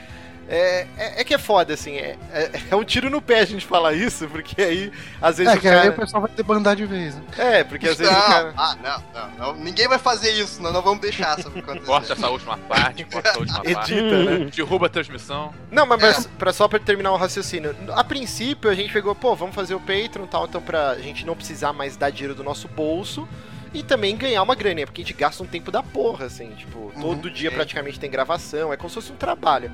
[0.48, 3.46] É, é, é que é foda, assim, é, é, é um tiro no pé a
[3.46, 5.90] gente falar isso, porque aí, às vezes É, o que aí cara...
[5.92, 7.24] o pessoal vai debandar de vez, né?
[7.38, 8.54] É, porque às vezes não, o cara...
[8.58, 9.56] ah, não, não, não.
[9.56, 11.86] Ninguém vai fazer isso, nós não vamos deixar isso acontecer.
[11.86, 13.94] Corta essa última parte, corta essa última parte.
[13.94, 14.52] Edita, né?
[14.54, 15.54] Derruba a transmissão.
[15.72, 17.76] Não, mas, mas pra, só pra terminar o raciocínio.
[17.94, 21.26] A princípio a gente pegou, pô, vamos fazer o Patreon e tal, então pra gente
[21.26, 23.28] não precisar mais dar dinheiro do nosso bolso
[23.74, 26.92] e também ganhar uma graninha, porque a gente gasta um tempo da porra, assim, tipo,
[27.02, 27.56] todo dia sim.
[27.56, 29.72] praticamente tem gravação, é como se fosse um trabalho.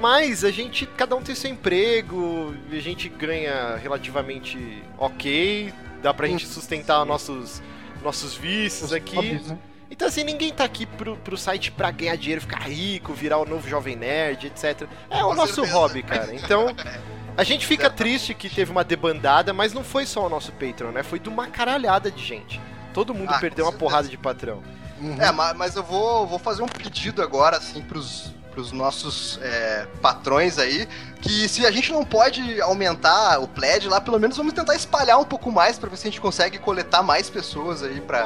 [0.00, 6.14] Mas a gente, cada um tem seu emprego, e a gente ganha relativamente ok, dá
[6.14, 7.62] pra gente sustentar nossos,
[8.02, 9.34] nossos vícios Os aqui.
[9.34, 9.58] né?
[9.90, 13.44] Então, assim, ninguém tá aqui pro, pro site pra ganhar dinheiro, ficar rico, virar o
[13.44, 14.88] novo Jovem Nerd, etc.
[15.10, 16.34] É o nosso hobby, cara.
[16.34, 16.74] Então,
[17.36, 20.92] a gente fica triste que teve uma debandada, mas não foi só o nosso Patreon,
[20.92, 21.02] né?
[21.02, 22.60] Foi de uma caralhada de gente.
[22.94, 24.62] Todo mundo Ah, perdeu uma porrada de patrão.
[25.00, 25.20] Uhum.
[25.20, 29.86] É, mas, mas eu vou, vou fazer um pedido agora, assim, pros, pros nossos é,
[30.02, 30.88] patrões aí,
[31.20, 35.18] que se a gente não pode aumentar o pledge lá, pelo menos vamos tentar espalhar
[35.18, 38.24] um pouco mais pra ver se a gente consegue coletar mais pessoas aí pra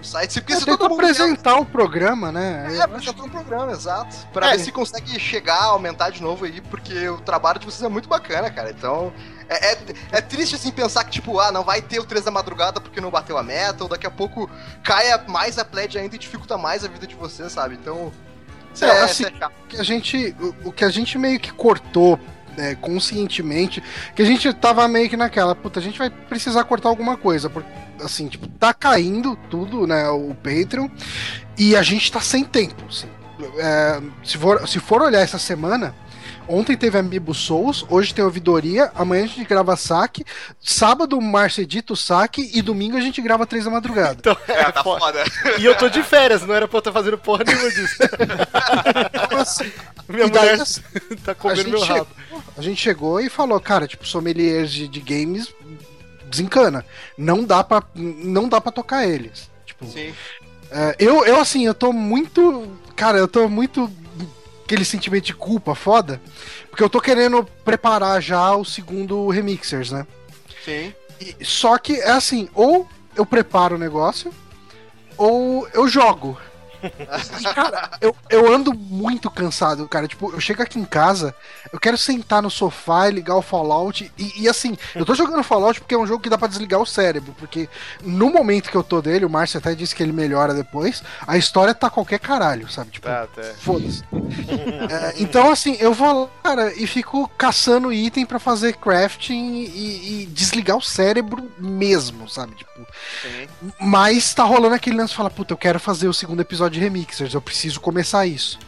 [0.00, 0.40] o site.
[0.40, 2.68] Porque É, se todo mundo apresentar o programa, né?
[2.76, 4.16] É, apresentar um programa, exato.
[4.32, 4.56] Pra É.
[4.56, 8.08] ver se consegue chegar, aumentar de novo aí, porque o trabalho de vocês é muito
[8.08, 8.70] bacana, cara.
[8.70, 9.12] Então,
[9.48, 9.78] é, é,
[10.12, 13.00] é triste assim pensar que, tipo, ah, não vai ter o 3 da madrugada porque
[13.00, 14.50] não bateu a meta, ou daqui a pouco
[14.82, 17.74] caia mais a pledge ainda e dificulta mais a vida de vocês, sabe?
[17.80, 18.12] Então.
[18.74, 19.52] Isso É, assim, é chato.
[19.68, 22.18] que a gente, o, o que a gente meio que cortou
[22.56, 23.82] né, conscientemente,
[24.14, 27.48] que a gente tava meio que naquela, puta, a gente vai precisar cortar alguma coisa,
[27.48, 27.70] porque
[28.02, 30.88] assim, tipo, tá caindo tudo, né, o Patreon,
[31.56, 33.08] e a gente tá sem tempo, assim.
[33.58, 35.94] É, se, for, se for olhar essa semana,
[36.48, 40.24] ontem teve Amiibo Souls, hoje tem ouvidoria, amanhã a gente grava saque,
[40.60, 44.16] sábado o Márcio edita o saque e domingo a gente grava três da madrugada.
[44.18, 45.24] Então, É, é tá foda.
[45.24, 45.58] foda.
[45.58, 47.96] E eu tô de férias, não era pra eu estar fazendo porra nenhuma disso.
[49.38, 49.72] Assim,
[50.08, 50.66] Minha daí, mulher
[51.24, 52.06] tá a comendo meu rabo.
[52.30, 55.52] chegou, a gente chegou e falou, cara, tipo, sommeliers de, de games
[56.28, 56.84] desencana.
[57.16, 59.50] Não dá pra, não dá pra tocar eles.
[59.66, 60.12] Tipo, Sim.
[60.70, 62.68] é, eu, eu, assim, eu tô muito.
[62.96, 63.90] Cara, eu tô muito.
[64.72, 66.18] Aquele sentimento de culpa foda.
[66.70, 70.06] Porque eu tô querendo preparar já o segundo Remixers, né?
[70.64, 70.94] Sim.
[71.20, 74.32] E- só que é assim, ou eu preparo o negócio,
[75.18, 76.40] ou eu jogo.
[77.40, 80.08] E, cara, eu, eu ando muito cansado, cara.
[80.08, 81.34] Tipo, eu chego aqui em casa,
[81.72, 84.10] eu quero sentar no sofá e ligar o Fallout.
[84.18, 86.80] E, e, assim, eu tô jogando Fallout porque é um jogo que dá pra desligar
[86.80, 87.34] o cérebro.
[87.38, 87.68] Porque
[88.02, 91.36] no momento que eu tô dele, o Márcio até disse que ele melhora depois, a
[91.36, 92.90] história tá qualquer caralho, sabe?
[92.90, 93.42] Tipo, Tá, tá.
[93.58, 94.02] Foda-se.
[94.90, 100.22] É, então, assim, eu vou lá, cara, e fico caçando item pra fazer crafting e,
[100.22, 102.54] e desligar o cérebro mesmo, sabe?
[102.54, 102.70] Tipo,
[103.22, 103.48] Sim.
[103.80, 106.80] mas tá rolando aquele lance de falar, puta, eu quero fazer o segundo episódio de
[106.80, 108.58] Remixers, eu preciso começar isso.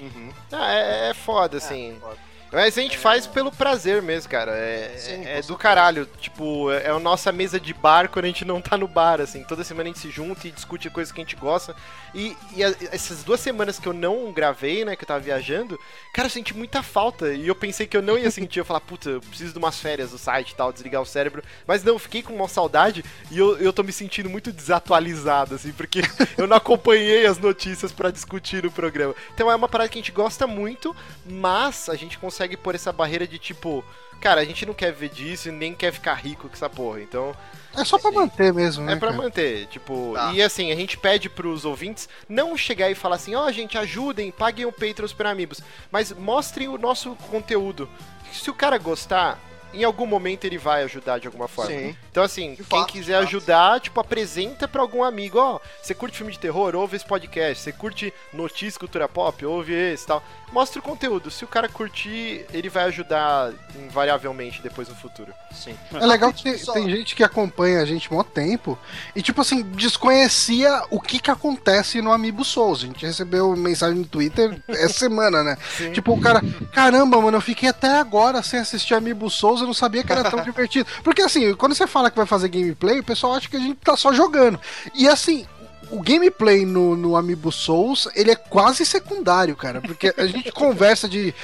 [0.00, 0.30] Uhum.
[0.52, 1.96] Ah, é, é foda, assim.
[2.00, 2.29] foda.
[2.52, 4.50] Mas a gente faz pelo prazer mesmo, cara.
[4.52, 6.04] É, Sim, é com do caralho.
[6.20, 9.44] Tipo, é a nossa mesa de bar quando a gente não tá no bar, assim.
[9.44, 11.76] Toda semana a gente se junta e discute coisas que a gente gosta.
[12.12, 15.78] E, e a- essas duas semanas que eu não gravei, né, que eu tava viajando,
[16.12, 17.32] cara, eu senti muita falta.
[17.32, 18.58] E eu pensei que eu não ia sentir.
[18.58, 21.44] Eu falar, puta, eu preciso de umas férias do site e tal, desligar o cérebro.
[21.68, 25.54] Mas não, eu fiquei com uma saudade e eu, eu tô me sentindo muito desatualizado,
[25.54, 26.00] assim, porque
[26.36, 29.14] eu não acompanhei as notícias pra discutir no programa.
[29.32, 32.92] Então é uma parada que a gente gosta muito, mas a gente consegue pôr essa
[32.92, 33.84] barreira de tipo,
[34.20, 37.00] cara, a gente não quer ver disso e nem quer ficar rico com essa porra.
[37.00, 37.34] Então,
[37.76, 38.92] É só pra manter mesmo, né?
[38.92, 39.22] é pra cara?
[39.22, 40.32] manter, tipo, Tá.
[40.32, 44.30] e assim, a gente pede pros ouvintes não chegar e falar assim, ó, gente, ajudem,
[44.30, 47.88] paguem o Patreon Super Amigos, mas mostrem o nosso conteúdo.
[48.32, 49.38] Se o cara gostar,
[49.72, 51.70] em algum momento ele vai ajudar de alguma forma.
[51.70, 51.96] Sim.
[52.10, 56.16] Então, assim, De quem fato, quiser ajudar, tipo, apresenta pra algum amigo, ó, você curte
[56.16, 60.22] filme de terror, ouve esse podcast, você curte notícia, cultura pop, ouve esse e tal.
[60.52, 61.30] Mostra o conteúdo.
[61.30, 65.32] Se o cara curtir, ele vai ajudar invariavelmente depois no futuro.
[65.52, 65.76] Sim.
[65.94, 68.76] É legal que tem, Só- tem gente que acompanha a gente há mó tempo
[69.14, 72.82] e, tipo assim, desconhecia o que que acontece no Amiibo Souls.
[72.82, 75.56] A gente recebeu mensagem no Twitter essa semana, né?
[75.76, 75.92] Sim.
[75.92, 76.40] Tipo, o cara,
[76.72, 80.30] caramba, mano, eu fiquei até agora sem assistir Amiibo Souls, eu não sabia que era
[80.30, 80.88] tão divertido.
[81.02, 83.76] Porque, assim, quando você fala que vai fazer gameplay, o pessoal acha que a gente
[83.76, 84.60] tá só jogando.
[84.94, 85.46] E, assim,
[85.90, 89.80] o gameplay no, no Amiibo Souls, ele é quase secundário, cara.
[89.80, 91.34] Porque a gente conversa de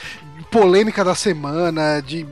[0.51, 2.27] polêmica da semana, de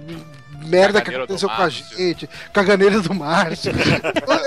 [0.67, 3.73] merda que aconteceu com a gente, caganeira do Márcio.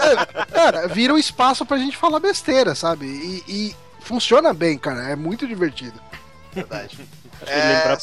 [0.08, 3.06] É, cara, vira um espaço pra gente falar besteira, sabe?
[3.06, 5.10] E, e funciona bem, cara.
[5.10, 6.00] É muito divertido.
[6.54, 6.98] Verdade.
[7.46, 7.98] É,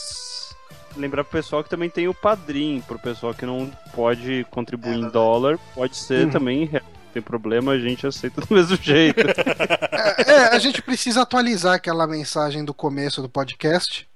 [0.96, 4.96] lembrar pro pessoal que também tem o padrinho, pro pessoal que não pode contribuir É
[4.96, 6.30] em dólar, pode ser Uhum.
[6.30, 6.84] também em real.
[6.84, 9.20] Não tem problema, a gente aceita do mesmo jeito.
[9.20, 14.08] É, é, a gente precisa atualizar aquela mensagem do começo do podcast.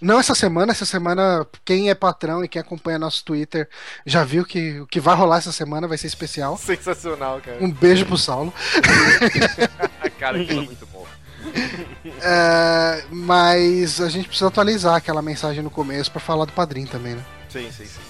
[0.00, 3.66] Não essa semana, essa semana quem é patrão e quem acompanha nosso Twitter
[4.04, 6.58] já viu que o que vai rolar essa semana vai ser especial.
[6.58, 7.56] Sensacional, cara.
[7.64, 8.52] Um beijo pro Saulo.
[10.18, 10.95] Cara, aquilo é muito bom.
[12.22, 17.14] É, mas a gente precisa atualizar aquela mensagem no começo pra falar do padrinho também,
[17.14, 17.24] né?
[17.48, 18.00] Sim, sim, sim.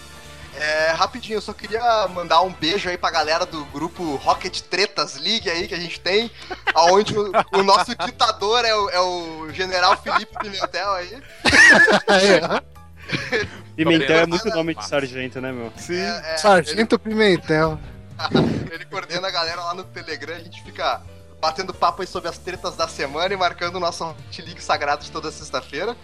[0.59, 5.17] É, rapidinho, eu só queria mandar um beijo aí pra galera do grupo Rocket Tretas
[5.17, 6.31] League aí que a gente tem,
[6.75, 11.23] aonde o, o nosso ditador é o, é o general Felipe Pimentel aí.
[13.77, 15.71] Pimentel é muito nome de sargento, né, meu?
[15.77, 16.01] Sim.
[16.01, 17.79] É, é, Sargento Pimentel.
[18.31, 21.03] ele, ele coordena a galera lá no Telegram, a gente fica
[21.41, 25.05] batendo papo aí sobre as tretas da semana e marcando o nosso Rocket League sagrado
[25.05, 25.97] de toda sexta-feira.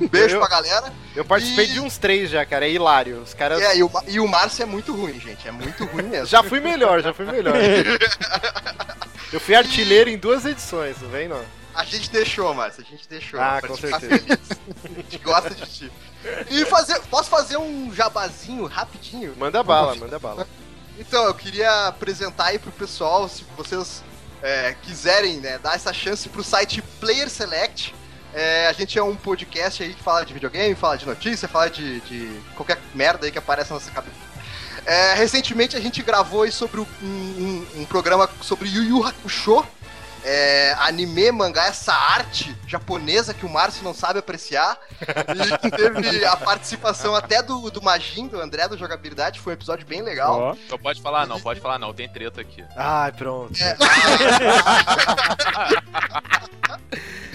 [0.00, 0.92] Um beijo Eu- pra galera.
[1.16, 2.66] Eu participei E- de uns três já, cara.
[2.66, 3.20] É hilário.
[3.22, 3.60] Os caras.
[3.62, 5.48] É, e, o, e o Márcio é muito ruim, gente.
[5.48, 6.26] É muito ruim mesmo.
[6.26, 7.54] Já fui melhor, já fui melhor.
[9.32, 11.42] Eu fui artilheiro em duas edições, não vem não?
[11.74, 13.40] A gente deixou, Márcio, a gente deixou.
[13.40, 14.00] Ah, com certeza.
[14.18, 14.38] feliz.
[14.84, 15.92] A gente gosta de ti.
[16.50, 19.34] E fazer, posso fazer um jabazinho rapidinho?
[19.38, 20.46] Manda bala, manda bala.
[20.98, 24.04] Então, eu queria apresentar aí pro pessoal, se vocês
[24.42, 27.94] é, quiserem né, dar essa chance pro site Player Select.
[28.34, 31.68] É, a gente é um podcast aí que fala de videogame, fala de notícia, fala
[31.68, 34.16] de, de qualquer merda aí que aparece na nossa cabeça.
[34.86, 39.64] É, recentemente a gente gravou sobre um, um- um programa sobre Yu Yu Hakusho,
[40.24, 44.78] é, anime, mangá, essa arte japonesa que o Márcio não sabe apreciar.
[45.62, 49.86] E teve a participação até do, do Majin, do André do Jogabilidade, foi um episódio
[49.86, 50.56] bem legal.
[50.70, 52.64] Não pode falar não, pode falar não, tem treta aqui.
[52.76, 53.52] Ai, pronto.
[53.60, 53.76] É.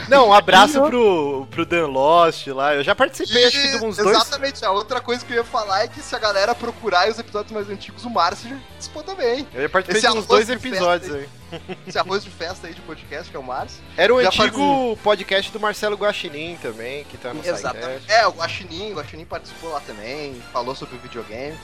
[0.07, 2.73] Não, um abraço pro, pro Dan Lost lá.
[2.73, 4.15] Eu já participei, acho que de uns dois.
[4.15, 7.19] Exatamente, a outra coisa que eu ia falar é que se a galera procurar os
[7.19, 9.47] episódios mais antigos, o Márcio já participou também.
[9.53, 11.29] Eu já participei Esse de uns dois episódios aí.
[11.87, 13.81] Esse arroz de festa aí de podcast, que é o Márcio.
[13.95, 18.05] Era o antigo podcast do Marcelo Guaxinim também, que tá no Exatamente.
[18.05, 18.11] site.
[18.11, 21.57] É, o Guaxinim, o Guaxinim participou lá também, falou sobre o videogame.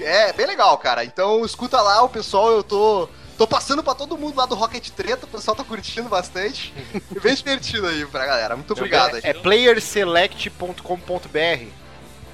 [0.00, 1.04] É bem legal, cara.
[1.04, 3.08] Então escuta lá, o pessoal, eu tô.
[3.36, 6.72] Tô passando pra todo mundo lá do Rocket Treta, o pessoal tá curtindo bastante.
[7.14, 8.56] E bem divertido aí pra galera.
[8.56, 9.20] Muito obrigado aí.
[9.22, 11.66] É playerselect.com.br.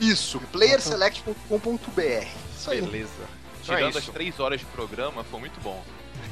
[0.01, 2.27] Isso, playerselect.com.br.
[2.57, 2.81] Isso aí.
[2.81, 3.11] Beleza.
[3.63, 4.13] Então é Tirando as isso.
[4.13, 5.83] três horas de programa, foi muito bom.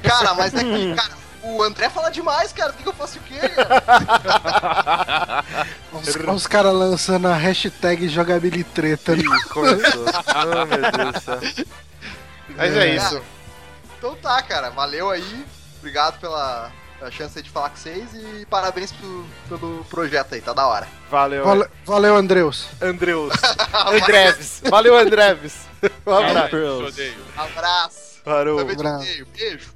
[0.03, 2.71] Cara, mas é que, cara, o André fala demais, cara.
[2.71, 5.45] O que eu faço o quê, cara?
[5.93, 9.15] Os, os caras lançando a hashtag jogabilitreta.
[9.17, 9.23] né?
[9.23, 10.05] Ih, começou.
[10.07, 11.41] oh, meu Deus do céu.
[12.57, 12.97] Mas é É.
[12.97, 13.23] isso.
[13.99, 14.71] Então tá, cara.
[14.71, 15.45] Valeu aí.
[15.79, 20.53] Obrigado pela, pela chance de falar com vocês e parabéns pro- pelo projeto aí, tá
[20.53, 20.87] da hora.
[21.11, 21.45] Valeu.
[21.45, 22.67] Vale- valeu, Andreus.
[22.81, 23.33] Andreus.
[23.87, 24.63] Andreves.
[24.69, 25.55] Valeu, Andreves.
[26.07, 26.57] Um abraço.
[27.37, 28.21] Abraço.
[28.25, 28.59] Parou.
[28.59, 29.07] Também te abraço.
[29.37, 29.71] Beijo.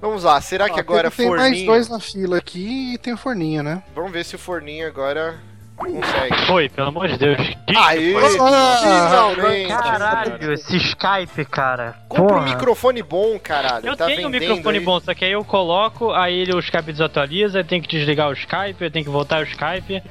[0.00, 1.66] Vamos lá, será que Ó, agora tem, tem mais forninho...
[1.66, 3.82] dois na fila aqui e tem o forninho, né?
[3.94, 5.40] Vamos ver se o forninho agora
[5.76, 6.46] Consegue.
[6.46, 7.38] Foi, pelo amor de Deus.
[7.76, 8.14] Aê!
[8.40, 9.68] Ah, Finalmente!
[9.68, 11.96] Caralho, esse Skype, cara.
[12.08, 12.44] Compra um Porra.
[12.44, 13.86] microfone bom, caralho.
[13.86, 14.84] Eu tá tenho um microfone aí.
[14.84, 18.28] bom, só que aí eu coloco, aí ele, o Skype desatualiza, eu tenho que desligar
[18.28, 20.02] o Skype, eu tenho que voltar o Skype.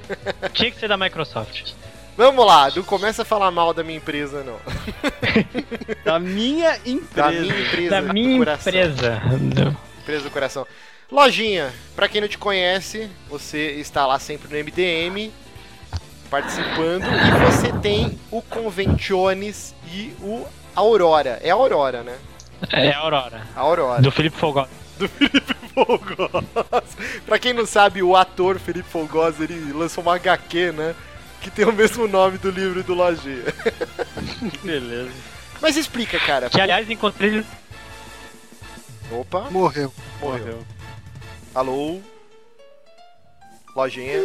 [0.54, 1.72] Tinha que ser da Microsoft.
[2.20, 4.58] Vamos lá, não começa a falar mal da minha empresa, não.
[6.04, 6.78] Da minha
[7.14, 7.32] Da empresa.
[7.40, 7.90] minha empresa.
[7.90, 8.72] Da do minha coração.
[8.74, 9.22] empresa.
[10.02, 10.66] Empresa do coração.
[11.10, 15.32] Lojinha, pra quem não te conhece, você está lá sempre no MDM,
[16.28, 21.40] participando, e você tem o Conventiones e o Aurora.
[21.42, 22.18] É a Aurora, né?
[22.70, 23.46] É a Aurora.
[23.56, 24.02] A Aurora.
[24.02, 24.68] Do Felipe Fogó.
[25.72, 26.84] Folgoz.
[27.24, 30.94] pra quem não sabe, o ator Felipe Folgoz, ele lançou uma HQ, né?
[31.40, 33.44] Que tem o mesmo nome do livro do Lojinha.
[34.62, 35.10] Beleza.
[35.60, 36.50] Mas explica, cara.
[36.50, 37.46] Que aliás encontrei ele.
[39.10, 39.92] Opa, Morreu.
[40.20, 40.62] morreu.
[41.54, 42.00] Alô?
[43.74, 44.20] Lojinha.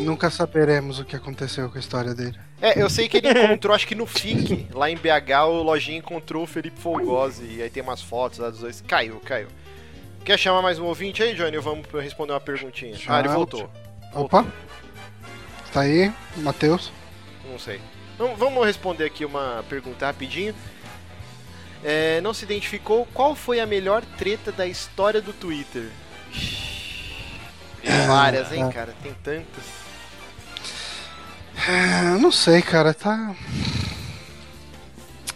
[0.00, 2.38] Nunca saberemos o que aconteceu com a história dele.
[2.60, 5.98] É, eu sei que ele encontrou, acho que no FIC, lá em BH, o Lojinha
[5.98, 8.80] encontrou o Felipe Folgosi, e aí tem umas fotos lá dos dois.
[8.86, 9.48] Caiu, caiu.
[10.24, 11.58] Quer chamar mais um ouvinte aí, Johnny?
[11.58, 12.92] Vamos responder uma perguntinha?
[13.08, 13.34] Ah, ele Chama.
[13.34, 13.68] voltou.
[14.14, 14.46] Opa.
[15.72, 16.92] Tá aí, Matheus.
[17.50, 17.80] Não sei.
[18.14, 20.54] Então, vamos responder aqui uma pergunta rapidinho.
[21.82, 25.88] É, não se identificou qual foi a melhor treta da história do Twitter?
[27.82, 28.94] Tem várias, hein, cara?
[29.02, 29.64] Tem tantas.
[31.68, 33.34] É, não sei, cara, tá.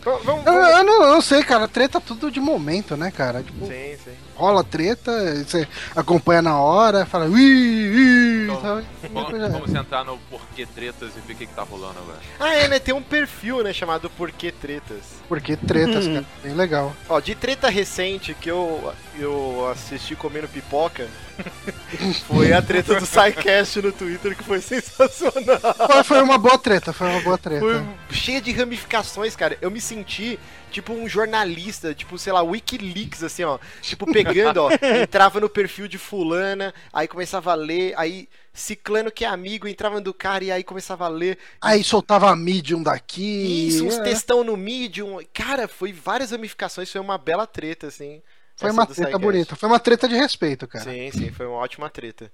[0.06, 0.70] Vamos, Eu, vamos...
[0.70, 1.66] eu não, eu não sei, cara.
[1.66, 3.42] Treta tudo de momento, né, cara?
[3.42, 4.12] Tipo, Sim, sim.
[4.36, 5.10] rola treta,
[5.44, 5.66] você
[5.96, 7.26] acompanha na hora, fala.
[7.26, 8.82] Ui, ui, Então?
[9.12, 12.18] Vamos, Coisa- vamos sentar no porquê tretas e ver o que, que tá rolando agora.
[12.38, 12.78] Ah, é, né?
[12.78, 15.16] Tem um perfil, né, chamado Porquê Tretas.
[15.28, 16.24] Porque tretas, cara.
[16.42, 16.94] Bem legal.
[17.08, 21.08] Ó, de treta recente que eu, eu assisti comendo pipoca,
[22.28, 25.58] foi a treta do SciCast no Twitter, que foi sensacional.
[25.90, 27.60] Foi, foi uma boa treta, foi uma boa treta.
[27.60, 27.84] Foi
[28.16, 29.58] cheia de ramificações, cara.
[29.60, 33.58] Eu me senti tipo um jornalista, tipo, sei lá, Wikileaks, assim, ó.
[33.80, 34.70] Tipo, pegando, ó,
[35.02, 39.96] entrava no perfil de fulana, aí começava a ler, aí ciclano que é amigo, entrava
[39.96, 41.38] no do cara e aí começava a ler.
[41.60, 43.68] Aí soltava a medium daqui.
[43.68, 44.02] Isso, uns é.
[44.02, 45.18] textão no Medium.
[45.32, 48.22] Cara, foi várias ramificações, foi uma bela treta, assim.
[48.56, 49.54] Foi uma treta bonita.
[49.54, 50.84] Foi uma treta de respeito, cara.
[50.84, 52.32] Sim, sim, foi uma ótima treta.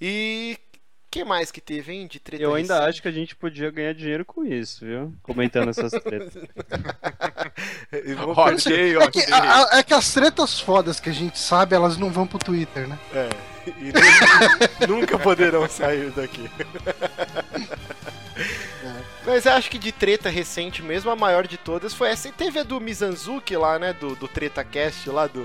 [0.00, 0.56] E
[1.10, 2.88] que mais que teve, hein, de treta Eu ainda recente?
[2.90, 5.12] acho que a gente podia ganhar dinheiro com isso, viu?
[5.22, 6.34] Comentando essas tretas.
[7.92, 11.74] Eu vou Ok, É que, a- é que as tretas fodas que a gente sabe,
[11.74, 12.98] elas não vão pro Twitter, né?
[13.12, 13.28] É,
[13.78, 13.92] e
[14.86, 16.48] nu- nunca poderão sair daqui.
[19.26, 22.28] Mas eu acho que de treta recente mesmo, a maior de todas foi essa.
[22.28, 23.92] E teve a do Mizanzuki lá, né?
[23.92, 25.44] Do, do TretaCast lá, do.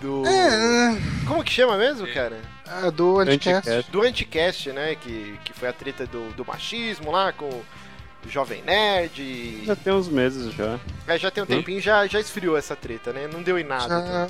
[0.00, 0.26] Do.
[0.26, 2.38] É, Como que chama mesmo, cara?
[2.86, 3.68] É do Anticast.
[3.68, 3.90] Anticast.
[3.90, 4.94] Do Anticast, né?
[4.94, 9.20] Que, que foi a treta do, do machismo lá com o Jovem Nerd.
[9.20, 10.78] e- Já tem uns meses já.
[11.06, 13.28] É, já tem um tempinho, já, já esfriou essa treta, né?
[13.32, 13.88] Não deu em nada.
[13.88, 14.28] Já-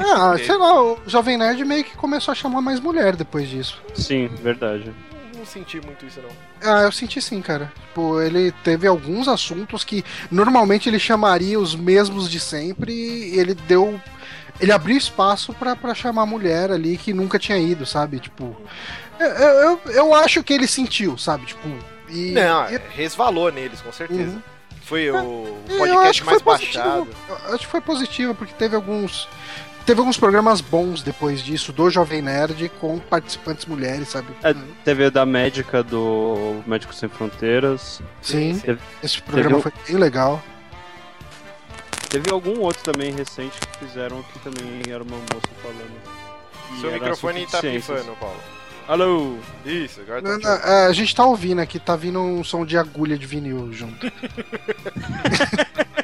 [0.00, 3.82] Ah, sei lá, o Jovem Nerd meio que começou a chamar mais mulher depois disso.
[3.94, 4.90] Sim, verdade.
[5.32, 6.30] Não, não senti muito isso, não.
[6.62, 7.70] Ah, eu senti sim, cara.
[7.88, 13.54] Tipo, ele teve alguns assuntos que normalmente ele chamaria os mesmos de sempre e ele
[13.54, 14.00] deu.
[14.60, 18.20] Ele abriu espaço pra, pra chamar mulher ali que nunca tinha ido, sabe?
[18.20, 18.56] Tipo.
[19.18, 21.46] Eu, eu, eu acho que ele sentiu, sabe?
[21.46, 21.68] Tipo.
[22.08, 24.22] E, Não, e- resvalou neles, com certeza.
[24.32, 24.42] Uhum.
[24.82, 26.84] Foi o eu acho podcast que mais positivo.
[26.84, 27.08] baixado.
[27.48, 29.28] Eu acho que foi positivo, porque teve alguns.
[29.86, 34.28] Teve alguns programas bons depois disso, do Jovem Nerd, com participantes mulheres, sabe?
[34.42, 38.00] É, teve a da médica do Médicos Sem Fronteiras.
[38.22, 40.42] Sim, Teve, esse programa um- foi bem legal.
[42.14, 46.80] Teve algum outro também recente que fizeram que também era uma moça falando.
[46.80, 48.40] Seu microfone tá pifando, Paulo.
[48.86, 49.36] Alô?
[49.66, 50.72] Isso, agora Não, tá não, pifando.
[50.72, 54.06] é, a gente tá ouvindo aqui, tá vindo um som de agulha de vinil junto.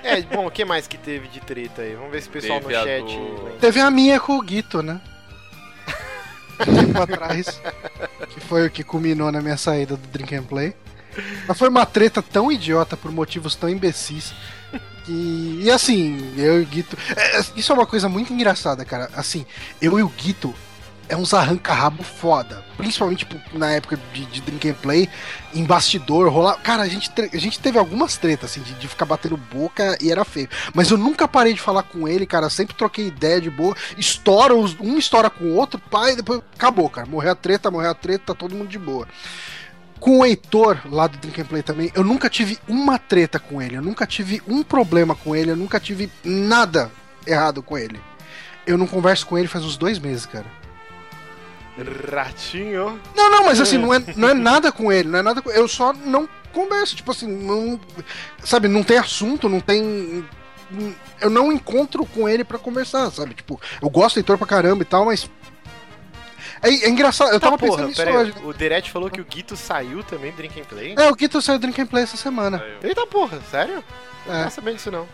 [0.02, 1.94] É, bom, o que mais que teve de treta aí?
[1.94, 3.16] Vamos ver se o pessoal Teve no chat.
[3.16, 3.58] do-.
[3.60, 5.00] Teve a minha com o Guito, né?
[6.66, 7.60] Um tempo atrás.
[8.30, 10.74] Que foi o que culminou na minha saída do Drink and Play.
[11.46, 14.34] Mas foi uma treta tão idiota por motivos tão imbecis.
[15.10, 16.96] Que, e assim, eu e o Guito.
[17.16, 19.10] é, é, isso é uma coisa muito engraçada, cara.
[19.16, 19.44] Assim,
[19.82, 20.54] eu e o Guito
[21.08, 22.64] é uns arranca-rabo foda.
[22.76, 25.08] Principalmente tipo, na época de, de Drink and Play,
[25.52, 26.54] em bastidor, rolar.
[26.62, 30.12] Cara, a gente, a gente teve algumas tretas, assim, de, de ficar batendo boca e
[30.12, 30.48] era feio.
[30.72, 32.48] Mas eu nunca parei de falar com ele, cara.
[32.48, 33.74] Sempre troquei ideia de boa.
[33.98, 37.08] Estoura, um estoura com o outro, pai, depois acabou, cara.
[37.08, 39.08] Morreu a treta, morreu a treta, tá todo mundo de boa.
[40.00, 43.60] Com o Heitor, lá do Drink and Play também, eu nunca tive uma treta com
[43.60, 43.76] ele.
[43.76, 45.50] Eu nunca tive um problema com ele.
[45.50, 46.90] Eu nunca tive nada
[47.26, 48.00] errado com ele.
[48.66, 50.46] Eu não converso com ele faz uns dois meses, cara.
[52.12, 53.00] Ratinho.
[53.14, 55.50] Não, não, mas assim, não é, não é nada com ele, não é nada com...
[55.50, 57.80] Eu só não converso, tipo assim, não.
[58.44, 60.24] Sabe, não tem assunto, não tem.
[61.20, 63.34] Eu não encontro com ele pra conversar, sabe?
[63.34, 65.30] Tipo, eu gosto do Heitor pra caramba e tal, mas.
[66.62, 68.34] É, é engraçado, eu Tá, tava porra, pensando nisso pera aí, hoje.
[68.44, 70.94] O Deret falou que o Guito saiu também do Drink and Play.
[70.98, 72.62] É, o Guito saiu do Drink and Play essa semana.
[72.82, 73.82] Eita porra, sério?
[74.26, 74.38] Eu Não É.
[74.40, 75.08] tava sabendo disso não.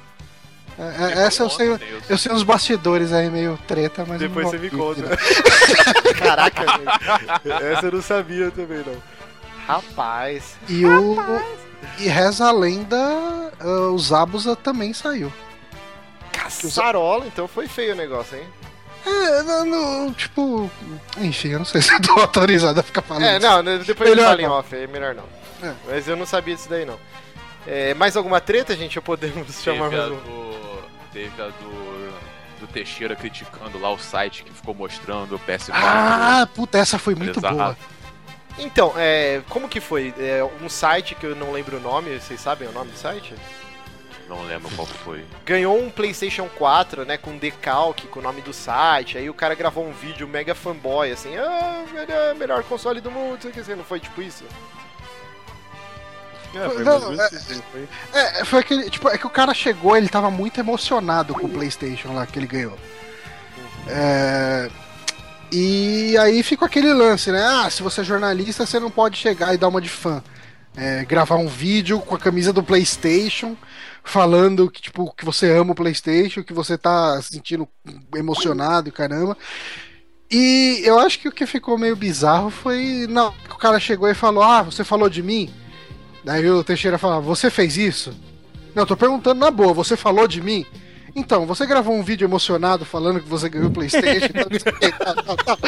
[0.79, 1.79] É, é, essa eu sei.
[2.09, 4.21] Eu sei uns bastidores aí meio treta, mas.
[4.21, 5.17] eu Depois não você me conta.
[6.19, 7.51] Caraca, gente.
[7.73, 8.97] Essa eu não sabia também não.
[9.67, 10.57] Rapaz.
[10.69, 11.17] E o.
[11.99, 12.97] E reza a lenda,
[13.59, 15.33] ah, o Zabuza também saiu.
[16.33, 18.45] Caçarola, então foi feio o negócio, hein?
[19.07, 20.71] É, não, não, tipo.
[21.19, 23.23] Enfim, eu não sei se eu tô autorizado a ficar falando.
[23.25, 23.47] É, isso.
[23.47, 24.53] não, depois ele Melhor fala em não.
[24.53, 25.25] off, é melhor não.
[25.63, 25.75] É.
[25.87, 26.99] Mas eu não sabia disso daí não.
[27.67, 28.99] É, mais alguma treta, gente?
[28.99, 30.17] Ou podemos chamar Teve a mais um?
[30.17, 30.83] do.
[31.13, 31.97] Teve a do.
[32.61, 35.73] Do Teixeira criticando lá o site que ficou mostrando o PS4.
[35.75, 37.55] Ah, puta, essa foi muito Exato.
[37.55, 37.77] boa.
[38.59, 40.15] Então, é, como que foi?
[40.19, 43.35] É, um site que eu não lembro o nome, vocês sabem o nome do site?
[44.29, 45.25] Não lembro qual foi.
[45.45, 49.19] Ganhou um PlayStation 4, né, com decalque, com o nome do site.
[49.19, 53.35] Aí o cara gravou um vídeo mega fanboy, assim, ah, melhor, melhor console do mundo,
[53.35, 54.45] não sei o que, assim, não foi tipo isso?
[56.55, 57.89] É, foi Não, assim, foi.
[58.13, 58.91] É, foi aquele.
[58.91, 62.39] Tipo, é que o cara chegou, ele tava muito emocionado com o PlayStation lá que
[62.39, 62.77] ele ganhou.
[63.89, 64.71] É.
[65.53, 67.45] E aí ficou aquele lance, né?
[67.45, 70.23] Ah, se você é jornalista, você não pode chegar e dar uma de fã.
[70.77, 73.57] É, gravar um vídeo com a camisa do PlayStation,
[74.07, 77.69] falando que, tipo, que você ama o PlayStation, que você tá se sentindo
[78.15, 79.37] emocionado e caramba.
[80.31, 83.07] E eu acho que o que ficou meio bizarro foi.
[83.09, 85.53] Não, que o cara chegou e falou: Ah, você falou de mim?
[86.25, 88.15] Daí o Teixeira fala: Você fez isso?
[88.75, 90.65] Não, tô perguntando na boa, você falou de mim?
[91.17, 94.29] Então, você gravou um vídeo emocionado falando que você ganhou o PlayStation?
[94.37, 95.59] não tal, tal, tal.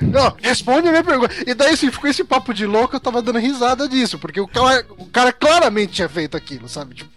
[0.00, 1.34] Não, responde a minha pergunta.
[1.44, 4.46] E daí, assim, ficou esse papo de louco, eu tava dando risada disso, porque o
[4.46, 6.94] cara, o cara claramente tinha feito aquilo, sabe?
[6.94, 7.10] Tipo,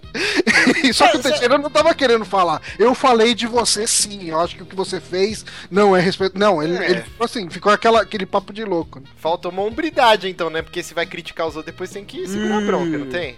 [0.93, 2.59] Só que o Teixeira não tava querendo falar.
[2.79, 6.39] Eu falei de você sim, eu acho que o que você fez não é respeito.
[6.39, 6.89] Não, ele, É.
[6.89, 8.99] ele ficou assim, ficou aquela, aquele papo de louco.
[9.17, 10.63] Falta uma hombridade, então, né?
[10.63, 13.35] Porque se vai criticar os outros, depois tem que segurar a bronca, não tem?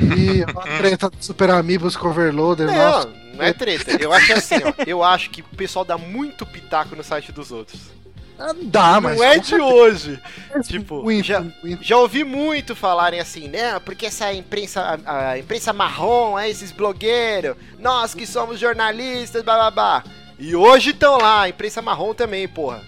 [0.00, 3.23] E a treta do Super Amigos com Overloader, nossa.
[3.34, 3.90] Não, é treta.
[4.00, 4.72] Eu acho assim, ó.
[4.86, 7.80] Eu acho que o pessoal dá muito pitaco no site dos outros.
[8.38, 9.16] Ah, Dá, mas.
[9.16, 9.72] não é de certeza.
[9.72, 10.20] hoje.
[10.66, 11.44] Tipo, já,
[11.80, 13.78] já ouvi muito falarem assim, né?
[13.80, 20.02] Porque essa imprensa, a, a imprensa marrom, é esses blogueiros, nós que somos jornalistas, blá.
[20.38, 22.82] E hoje estão lá, a imprensa marrom também, porra.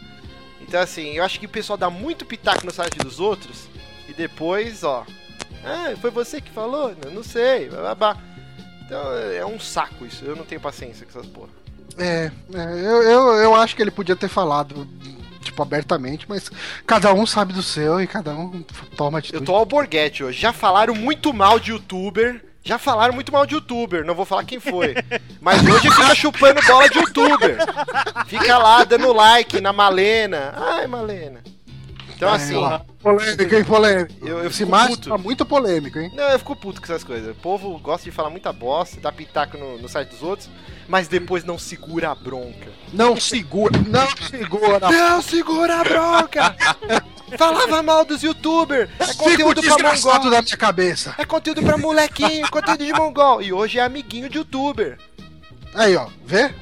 [0.61, 3.69] Então assim, eu acho que o pessoal dá muito pitaco no site dos outros
[4.09, 5.07] e depois, ó.
[5.65, 6.93] Ah, foi você que falou?
[7.05, 8.17] Eu não sei, blá.
[8.87, 11.49] Então é um saco isso, eu não tenho paciência com essas porra.
[11.99, 14.87] É, é, eu, eu, eu acho que ele podia ter falado,
[15.41, 16.51] tipo, abertamente, mas
[16.87, 18.63] cada um sabe do seu e cada um
[18.97, 19.43] toma atitude.
[19.43, 20.39] Eu tô alborguete hoje.
[20.39, 22.45] Já falaram muito mal de youtuber.
[22.63, 24.05] Já falaram muito mal de youtuber.
[24.05, 24.95] Não vou falar quem foi.
[25.41, 27.59] Mas hoje fica chupando bola de youtuber.
[28.27, 30.53] Fica lá dando like na Malena.
[30.57, 31.41] Ai, Malena.
[32.17, 32.55] Então assim.
[32.55, 34.27] ó, polêmico, hein, polêmico.
[34.27, 35.09] Eu, eu Esse fico macho puto.
[35.11, 36.11] tá muito polêmico, hein?
[36.15, 37.31] Não, eu fico puto com essas coisas.
[37.31, 40.49] O povo gosta de falar muita bosta, dar pitaco no, no site dos outros,
[40.89, 42.71] mas depois não segura a bronca.
[42.93, 44.81] Não segura, não segura.
[44.91, 46.57] Não segura a bronca!
[47.37, 48.89] Falava mal dos youtubers!
[48.99, 50.31] É Fico conteúdo pra desgraçado mongol!
[50.31, 51.15] da minha cabeça.
[51.19, 53.43] É conteúdo pra molequinho, conteúdo de mongol.
[53.43, 54.97] E hoje é amiguinho de youtuber.
[55.75, 56.55] Aí, ó, vê?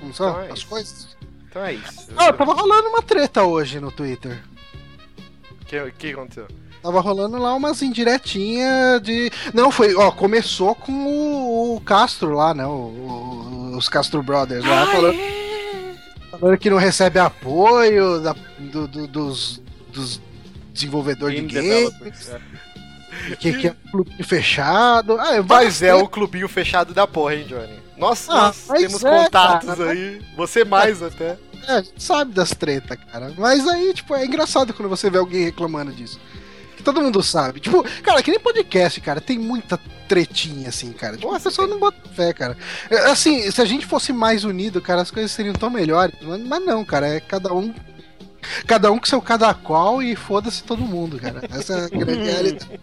[0.00, 0.66] Como são Então é as isso.
[0.68, 1.16] coisas?
[1.50, 2.08] Então é isso.
[2.16, 4.42] Ah, tava rolando uma treta hoje no Twitter.
[5.80, 6.46] O que, que aconteceu?
[6.82, 9.30] Tava rolando lá umas indiretinhas de.
[9.54, 9.94] Não, foi.
[9.94, 12.66] Ó, começou com o, o Castro lá, né?
[12.66, 15.18] o- o- os Castro Brothers lá, falando,
[16.30, 19.62] falando que não recebe apoio da- do- do- dos,
[19.92, 20.20] dos
[20.72, 22.30] desenvolvedores de Game games, developers,
[23.30, 23.36] é.
[23.36, 25.16] que, que é um clube fechado.
[25.20, 27.80] Ah, Mas é o clubinho fechado da porra, hein, Johnny?
[27.96, 29.90] Nós, Ah, nós temos é, contatos cara.
[29.92, 30.20] aí.
[30.36, 31.38] Você mais até.
[31.68, 33.32] É, a gente sabe das tretas, cara.
[33.36, 36.18] Mas aí, tipo, é engraçado quando você vê alguém reclamando disso.
[36.76, 37.60] Que todo mundo sabe.
[37.60, 39.20] Tipo, cara, que nem podcast, cara.
[39.20, 41.16] Tem muita tretinha, assim, cara.
[41.16, 42.56] Tipo, a pessoa não bota fé, cara.
[42.90, 46.14] É, Assim, se a gente fosse mais unido, cara, as coisas seriam tão melhores.
[46.22, 47.06] Mas, mas não, cara.
[47.08, 47.72] É cada um.
[48.66, 51.42] Cada um com seu cada qual e foda-se todo mundo, cara.
[51.52, 52.80] Essa é a grande realidade.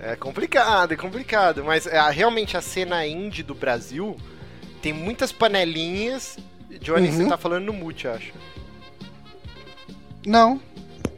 [0.00, 1.62] É complicado, é complicado.
[1.62, 4.16] Mas é, realmente a cena indie do Brasil
[4.80, 6.38] tem muitas panelinhas.
[6.80, 7.12] Johnny, Uhum.
[7.16, 8.32] você tá falando no mute, acho.
[10.26, 10.60] Não.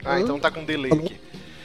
[0.05, 0.21] Ah, Ah.
[0.21, 1.21] então tá com delay aqui.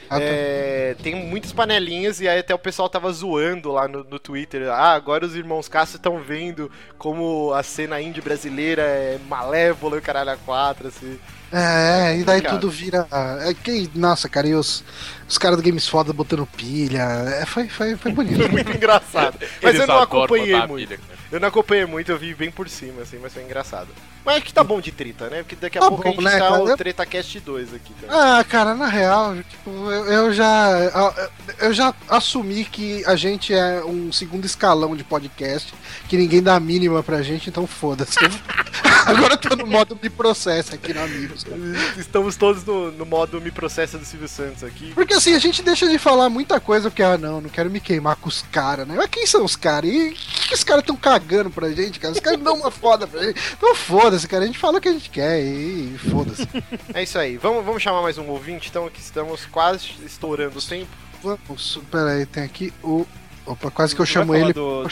[0.10, 0.22] Ah, tá.
[0.26, 4.68] É, tem muitas panelinhas e aí até o pessoal tava zoando lá no, no Twitter.
[4.70, 10.00] Ah, agora os irmãos Castro estão vendo como a cena indie brasileira é malévola e
[10.00, 11.20] o caralho a quatro, assim.
[11.52, 13.08] É, e daí tudo vira.
[13.42, 14.84] É, que, nossa, cara, e os,
[15.28, 17.04] os caras do Games Foda botando pilha.
[17.40, 18.40] É, foi, foi, foi bonito.
[18.52, 19.38] Muito engraçado.
[19.62, 20.88] Mas Eles eu não acompanhei muito.
[20.90, 21.00] pilha.
[21.32, 23.88] Eu não acompanhei muito, eu vi bem por cima, assim, mas foi engraçado.
[24.26, 25.44] Mas acho que tá bom de treta, né?
[25.44, 26.64] Porque daqui a Tá pouco bom, a gente né, tá cara?
[26.64, 28.16] o Treta Cast 2 aqui também.
[28.16, 31.14] Ah, cara, na real, tipo, eu, eu já.
[31.60, 35.74] Eu já assumi que a gente é um segundo escalão de podcast,
[36.08, 38.18] que ninguém dá a mínima pra gente, então foda-se.
[39.06, 41.44] Agora eu tô no modo me processa aqui no Amigos.
[41.44, 41.58] cara.
[41.98, 44.92] Estamos todos no, no modo Me Processa do Silvio Santos aqui.
[44.94, 47.80] Porque assim, a gente deixa de falar muita coisa, porque, ah, não, não quero me
[47.80, 48.96] queimar com os caras, né?
[48.98, 49.90] Mas quem são os caras?
[49.90, 51.19] E que, que os caras tão cagando
[51.52, 52.14] pra gente, cara?
[52.14, 53.40] Os caras dão uma foda pra gente.
[53.54, 54.44] Então foda-se, cara.
[54.44, 56.48] A gente fala o que a gente quer e, e foda-se.
[56.94, 57.38] É isso aí.
[57.38, 60.90] Vamos, vamos chamar mais um ouvinte, então, que estamos quase estourando o tempo.
[61.22, 63.06] Vamos, pera aí, tem aqui o.
[63.46, 64.86] Opa, quase que eu chamo ele do-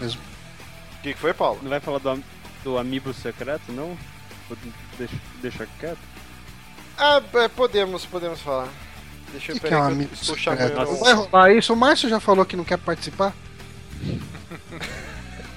[0.00, 0.20] mesmo.
[0.98, 1.58] O que, que foi, Paulo?
[1.62, 2.22] Não vai falar do, am-
[2.64, 3.96] do amiibo secreto, não?
[4.98, 5.98] Deixa, deixa quieto?
[6.98, 8.68] Ah, é, podemos, podemos falar.
[9.32, 10.74] Deixa eu O que, é um amigo secreto?
[10.76, 11.72] Não vai rolar isso?
[11.72, 13.32] O Márcio já falou que não quer participar?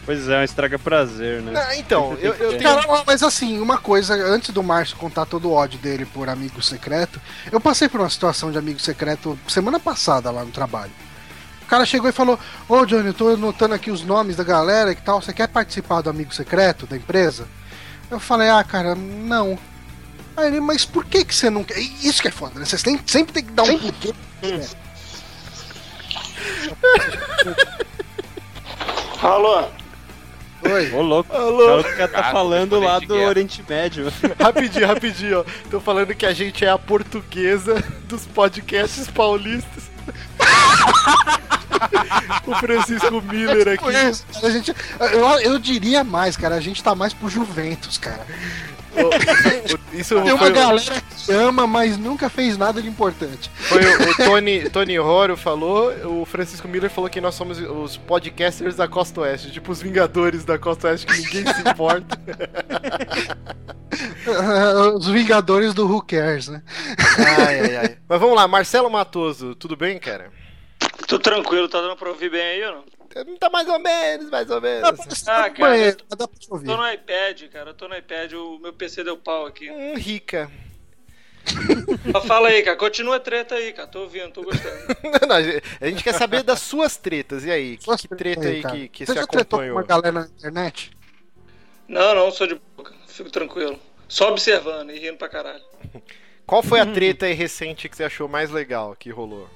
[0.06, 1.60] Pois é, um estraga prazer, né?
[1.68, 2.76] Ah, então, eu, eu que tenho.
[2.82, 6.62] Cara, mas assim, uma coisa, antes do Márcio contar todo o ódio dele por amigo
[6.62, 7.20] secreto,
[7.52, 10.92] eu passei por uma situação de amigo secreto semana passada lá no trabalho.
[11.64, 12.40] O cara chegou e falou:
[12.70, 16.02] Ô Johnny, eu tô anotando aqui os nomes da galera e tal, você quer participar
[16.02, 17.48] do amigo secreto da empresa?
[18.12, 19.58] Eu falei: Ah, cara, não.
[20.38, 21.80] Aí ele, mas por que, que você não quer?
[21.80, 22.66] Isso que é foda, né?
[22.66, 24.14] Vocês têm- sempre tem que dar um porquê.
[29.22, 29.68] Alô?
[30.72, 30.92] Oi.
[30.94, 31.36] Ô, louco.
[31.36, 31.80] Alô?
[31.80, 33.16] O cara tá falando lá do.
[33.16, 34.12] Oriente Médio.
[34.40, 35.46] Rapidinho, rapidinho, ó.
[35.70, 39.92] Tô falando que a gente é a portuguesa dos podcasts paulistas.
[42.46, 43.90] o Francisco Miller aqui.
[44.10, 44.74] isso, a gente,
[45.14, 46.56] eu, eu diria mais, cara.
[46.56, 48.26] A gente tá mais pro Juventus, cara.
[48.96, 53.50] O- Isso Tem uma foi, o- galera que ama, mas nunca fez nada de importante.
[53.56, 55.92] foi o, o Tony, Tony Roro falou,
[56.22, 60.44] o Francisco Miller falou que nós somos os podcasters da Costa Oeste, tipo os Vingadores
[60.46, 62.20] da Costa Oeste que ninguém se importa.
[64.98, 66.62] Os Vingadores do Who Cares, né?
[67.18, 67.98] Ai, ai, ai.
[68.08, 70.32] Mas vamos lá, Marcelo Matoso, tudo bem, cara?
[71.08, 72.84] Tô tranquilo, tá dando pra ouvir bem aí ou não?
[73.40, 75.28] Tá mais ou menos, mais ou menos.
[75.28, 76.66] Ah, cara, Banheiro, dá pra te ouvir.
[76.66, 79.72] Tô no iPad, cara, eu tô no iPad, o meu PC deu pau aqui.
[79.72, 80.52] Hum, rica.
[82.12, 84.76] Mas fala aí, cara, continua a treta aí, cara, tô ouvindo, tô gostando.
[85.28, 87.46] Não, a gente quer saber das suas tretas.
[87.46, 87.78] E aí?
[87.78, 88.76] Que, Suas que tretas treta aí cara.
[88.76, 89.78] que, que Você você já tretou com acompanhou?
[89.78, 90.92] uma galera na internet?
[91.88, 93.80] Não, não, sou de boca, fico tranquilo.
[94.10, 95.64] Só observando e rindo pra caralho.
[96.46, 99.48] Qual foi a treta aí recente que você achou mais legal que rolou?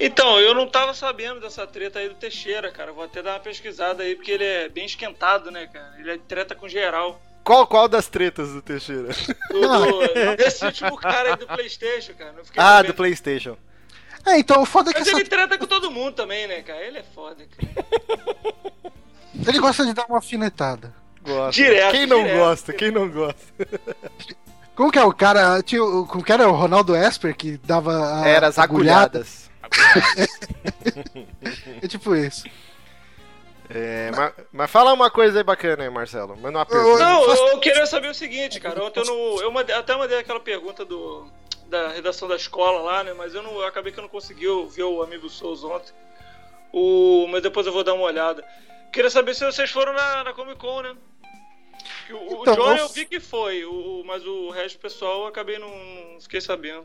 [0.00, 2.92] Então, eu não tava sabendo dessa treta aí do Teixeira, cara.
[2.92, 5.94] Vou até dar uma pesquisada aí, porque ele é bem esquentado, né, cara?
[5.98, 7.20] Ele é treta com geral.
[7.42, 9.08] Qual, qual das tretas do Teixeira?
[9.50, 12.34] Do, do, desse último cara aí do Playstation, cara.
[12.56, 12.86] Ah, sabendo.
[12.88, 13.56] do Playstation.
[14.26, 16.60] É, então o foda é que Mas essa- ele treta com todo mundo também, né,
[16.62, 16.80] cara?
[16.84, 17.86] Ele é foda, cara.
[19.48, 20.92] ele gosta de dar uma alfinetada.
[21.22, 21.52] Gosta.
[21.52, 22.36] Direto, Quem não direto.
[22.38, 22.72] gosta?
[22.74, 23.68] Quem não gosta?
[24.76, 25.62] Como que é o cara?
[25.62, 29.04] Tinha, o- como que era o Ronaldo Esper que dava a Era as agulhada?
[29.18, 29.47] agulhadas.
[31.82, 32.44] É tipo isso.
[33.70, 36.36] É, mas, mas fala uma coisa aí bacana aí, Marcelo.
[36.36, 36.98] Manda uma pergunta.
[37.04, 38.82] Não, eu, eu queria saber o seguinte, cara.
[38.82, 41.30] Ontem eu, não, eu mandei- até mandei aquela pergunta do,
[41.66, 43.12] da redação da escola lá, né?
[43.12, 45.92] Mas eu, não, eu acabei que eu não consegui ver o amigo Souza ontem.
[46.72, 48.42] O, mas depois eu vou dar uma olhada.
[48.92, 50.94] Queria saber se vocês foram na, na Comic Con, né?
[52.10, 55.26] O Então, John eu- eu vi que foi, o, mas o resto do pessoal eu
[55.26, 56.84] acabei não, não fiquei sabendo.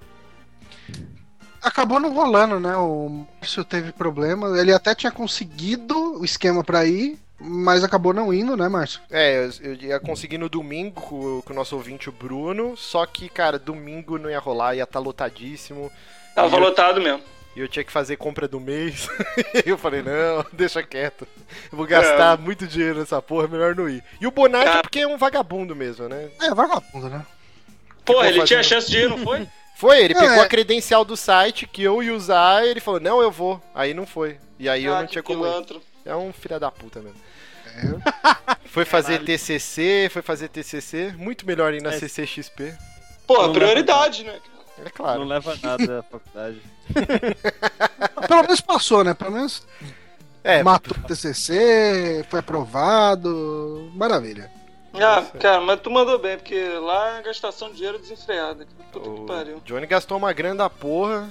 [1.64, 2.76] Acabou não rolando, né?
[2.76, 4.60] O Márcio teve problema.
[4.60, 9.00] Ele até tinha conseguido o esquema pra ir, mas acabou não indo, né, Márcio?
[9.10, 12.76] É, eu, ia conseguir no domingo com, o- com o nosso ouvinte, o Bruno.
[12.76, 15.90] Só que, cara, domingo não ia rolar, ia estar lotadíssimo.
[16.36, 17.22] Tava eu- lotado mesmo.
[17.56, 19.08] E eu tinha que fazer compra do mês.
[19.66, 21.28] e eu falei, não, deixa quieto.
[21.72, 24.04] Eu vou gastar muito dinheiro nessa porra, melhor não ir.
[24.20, 26.30] E o Bonatti é porque é um vagabundo mesmo, né?
[26.42, 27.24] É, vagabundo, né?
[28.00, 29.48] Ficou ele tinha fazendo- chance de ir, não foi?
[29.76, 30.20] Foi, ele É.
[30.20, 33.62] pegou a credencial do site que eu ia usar e ele falou, não, eu vou.
[33.74, 34.38] Aí não foi.
[34.60, 35.82] E aí eu Ah, não que tinha como ir.
[36.06, 37.20] É um filho da puta mesmo.
[37.66, 38.54] É.
[38.70, 41.14] Foi fazer TCC, foi fazer TCC.
[41.18, 42.00] Muito melhor ir na É.
[42.00, 42.74] CCXP.
[43.28, 44.40] Pô, Não prioridade, né?
[44.84, 45.20] É claro.
[45.20, 46.60] Não leva nada à faculdade.
[48.28, 49.14] Pelo menos passou, né?
[49.14, 49.64] Pelo menos
[50.44, 53.92] É, matou o TCC, foi aprovado.
[53.96, 54.52] Maravilha.
[54.94, 58.68] Ah, cara, mas tu mandou bem, porque lá é gastação de dinheiro desenfreada.
[58.92, 59.62] Puta que o pariu.
[59.66, 61.30] Johnny gastou uma grana da porra.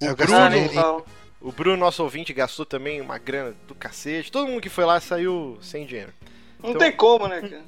[0.00, 1.02] Eu O gastei Ah, Bruno, fala.
[1.40, 4.32] o Bruno, nosso ouvinte, gastou também uma grana do cacete.
[4.32, 6.12] Todo mundo que foi lá saiu sem dinheiro.
[6.62, 7.62] Não Então- tem como, né, cara?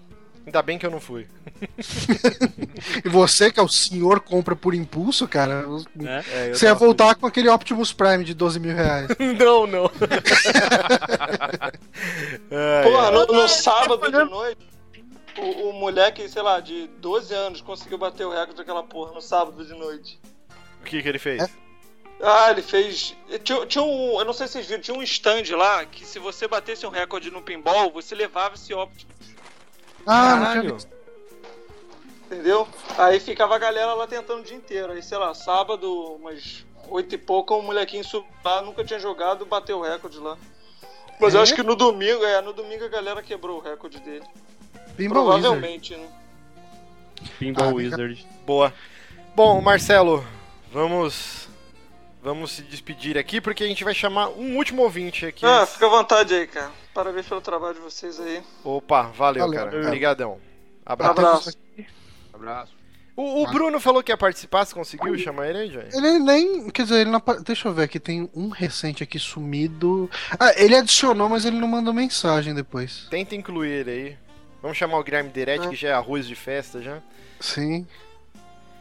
[0.44, 1.26] Ainda bem que eu não fui.
[3.04, 5.64] E você, que é o senhor compra por impulso, cara,
[6.30, 9.08] É, eu você ia voltar com aquele Optimus Prime de 12 mil reais.
[9.18, 9.90] Não, não.
[12.50, 13.10] Ai, Pô, ai.
[13.12, 14.58] no, no sábado de noite,
[15.38, 19.20] o, o moleque, sei lá, de 12 anos conseguiu bater o recorde daquela porra no
[19.20, 20.20] sábado de noite.
[20.80, 21.48] O que, que ele fez?
[22.22, 23.14] Ah, ele fez.
[23.44, 24.18] Tinha, tinha um.
[24.18, 26.90] Eu não sei se vocês viram, tinha um stand lá que se você batesse um
[26.90, 29.10] recorde no pinball, você levava esse óptimo,
[30.06, 30.76] Ah, não tinha Caralho.
[32.26, 32.68] entendeu?
[32.96, 34.92] Aí ficava a galera lá tentando o dia inteiro.
[34.92, 39.44] Aí, sei lá, sábado, umas oito e pouco, um molequinho subiu lá, nunca tinha jogado,
[39.44, 40.38] bateu o recorde lá.
[41.20, 41.42] Mas eu É?
[41.42, 44.24] acho que no domingo, é, no domingo a galera quebrou o recorde dele.
[44.96, 45.42] Pinball Wizard.
[45.42, 46.06] Provavelmente, né?
[47.38, 48.26] Pinball Ah, Wizard.
[48.46, 48.72] Boa.
[49.34, 50.24] Bom, Marcelo,
[50.72, 51.46] vamos.
[52.22, 55.46] Vamos se despedir aqui porque a gente vai chamar um último ouvinte aqui.
[55.46, 56.72] Ah, fica à vontade aí, cara.
[56.92, 58.42] Parabéns pelo trabalho de vocês aí.
[58.64, 59.64] Opa, valeu, Valeu.
[59.64, 59.80] cara.
[59.86, 60.38] Obrigadão.
[60.84, 61.12] Abraço.
[61.12, 61.58] Abraço.
[62.34, 62.72] Abraço.
[63.14, 65.88] O, o Bruno falou que ia participar, você conseguiu chamar ele aí, Johnny?
[65.94, 66.68] Ele nem.
[66.68, 67.22] Quer dizer, ele não.
[67.44, 70.10] Deixa eu ver aqui, tem um recente aqui sumido.
[70.38, 73.06] Ah, ele adicionou, mas ele não mandou mensagem depois.
[73.08, 74.18] Tenta incluir ele aí.
[74.66, 75.68] Vamos chamar o Guilherme Deretti, Ah.
[75.70, 76.98] que já é arroz de festa já.
[77.38, 77.86] Sim.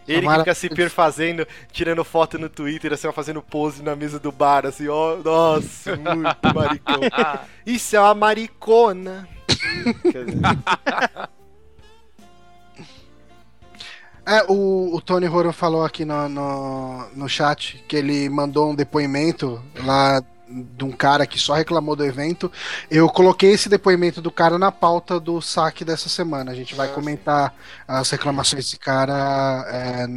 [0.07, 4.19] Ele que fica se perfazendo, tirando foto no Twitter, assim, ó, fazendo pose na mesa
[4.19, 5.17] do bar, assim, ó.
[5.17, 6.99] Nossa, muito maricão.
[7.67, 9.29] Isso é uma maricona.
[10.11, 10.39] Quer dizer,
[14.27, 18.75] É, o, o Tony Horan falou aqui no, no, no chat que ele mandou um
[18.75, 22.51] depoimento lá de um cara que só reclamou do evento.
[22.89, 26.51] Eu coloquei esse depoimento do cara na pauta do saque dessa semana.
[26.51, 27.53] A gente vai Ah, comentar
[27.87, 30.07] as reclamações desse cara é,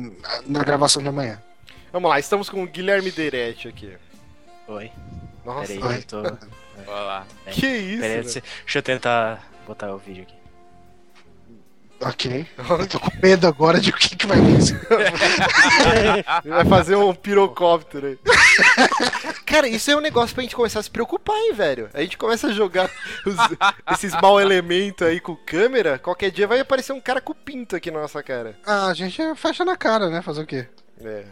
[0.47, 1.41] na gravação de amanhã.
[1.93, 3.97] Vamos lá, estamos com o Guilherme Deretti aqui.
[4.69, 4.91] Oi,
[5.45, 5.97] Nossa, peraí, Oi.
[5.97, 6.23] eu tô.
[6.23, 7.27] Vai lá.
[7.51, 8.01] que isso?
[8.03, 10.38] Peraí, deixa eu tentar botar o vídeo aqui.
[12.01, 12.47] Ok.
[12.57, 14.81] Eu tô com medo agora de o que, que vai acontecer.
[16.45, 18.19] Ele vai fazer um pirocóptero aí.
[19.45, 21.91] Cara, isso é um negócio pra gente começar a se preocupar, hein, velho.
[21.95, 22.89] A gente começa a jogar
[23.27, 23.37] os-
[23.93, 27.91] esses mau elementos aí com câmera, qualquer dia vai aparecer um cara com pinto aqui
[27.91, 28.57] na nossa cara.
[28.65, 30.23] Ah, a gente fecha na cara, né?
[30.23, 30.67] Fazer o quê?
[31.03, 31.25] É.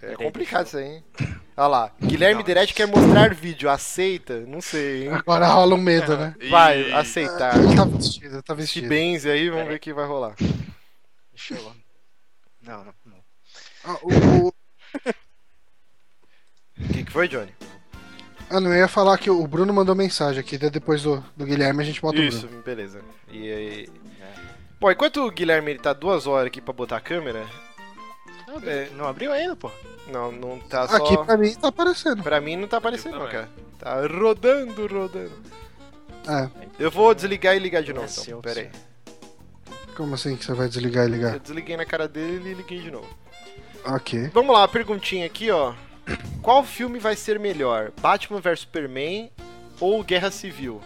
[0.00, 1.04] É complicado isso aí, hein?
[1.56, 4.40] Olha lá, Guilherme Deretti quer mostrar vídeo, aceita?
[4.46, 5.10] Não sei, hein?
[5.12, 6.34] Agora rola um medo, né?
[6.48, 7.56] Vai, E- aceitar.
[7.58, 8.88] Ele tá vestido, tá Se vestido.
[8.88, 10.34] benze aí, vamos ver o que vai rolar.
[11.32, 11.72] Deixa eu.
[12.62, 13.18] Não, não, não.
[13.84, 14.54] Ah, o- o-
[16.80, 17.52] O que, que foi, Johnny?
[18.50, 21.82] Ah, não, eu ia falar que o Bruno mandou mensagem aqui, depois do, do Guilherme
[21.82, 22.62] a gente bota o Isso, Bruno.
[22.62, 23.00] beleza.
[23.30, 23.88] E aí.
[24.80, 27.44] Bom, enquanto o Guilherme ele tá duas horas aqui pra botar a câmera,
[28.48, 28.88] Não, É.
[28.96, 29.70] não abriu ainda, pô.
[30.10, 30.96] não, não tá só.
[30.96, 32.22] Aqui pra mim tá aparecendo.
[32.22, 33.48] Pra mim não tá aparecendo, não, cara.
[33.78, 35.32] Tá rodando, rodando.
[36.26, 38.40] É, Eu vou desligar e ligar de novo, então.
[38.40, 38.70] Pera aí.
[39.96, 41.38] como assim que você vai desligar e Eu ligar?
[41.38, 43.08] desliguei na cara dele e liguei de novo.
[43.84, 44.28] Ok.
[44.34, 45.74] Vamos lá, perguntinha aqui, ó.
[46.42, 47.92] Qual filme vai ser melhor?
[48.00, 49.30] Batman vs Superman
[49.80, 50.80] ou Guerra Civil?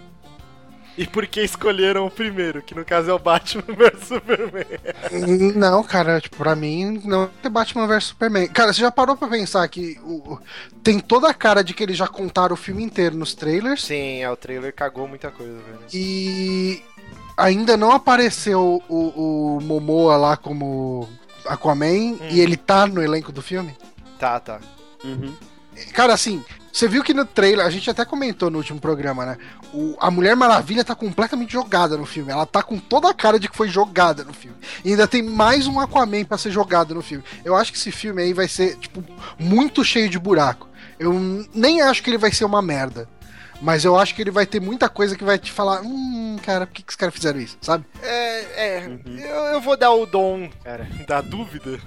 [0.97, 5.53] E por que escolheram o primeiro, que no caso é o Batman vs Superman?
[5.55, 8.49] Não, cara, tipo, pra mim não é Batman vs Superman.
[8.49, 10.39] Cara, você já parou pra pensar que o,
[10.83, 14.23] tem toda a cara de que eles já contaram o filme inteiro nos trailers Sim,
[14.23, 15.79] é, o trailer cagou muita coisa, velho.
[15.93, 16.83] e
[17.37, 21.09] ainda não apareceu o, o Momoa lá como
[21.47, 23.75] Aquaman e ele tá no elenco do filme?
[24.19, 24.61] Tá, tá.
[25.03, 25.35] Uhum.
[25.95, 29.37] Cara, assim, você viu que no trailer, a gente até comentou no último programa, né?
[29.75, 32.33] O, a Mulher Maravilha tá completamente jogada no filme.
[32.33, 34.57] Ela tá com toda a cara de que foi jogada no filme.
[34.83, 37.23] E ainda tem mais um Aquaman pra ser jogado no filme.
[37.45, 39.05] Eu acho que esse filme aí vai ser, tipo,
[39.39, 40.67] muito cheio de buraco.
[40.99, 41.13] Eu
[41.55, 43.07] nem acho que ele vai ser uma merda.
[43.61, 46.67] Mas eu acho que ele vai ter muita coisa que vai te falar, hum, cara,
[46.67, 47.85] por que, que os caras fizeram isso, sabe?
[48.03, 48.99] É, é.
[49.07, 50.89] Eu, eu vou dar o dom Cara.
[51.07, 51.79] da dúvida.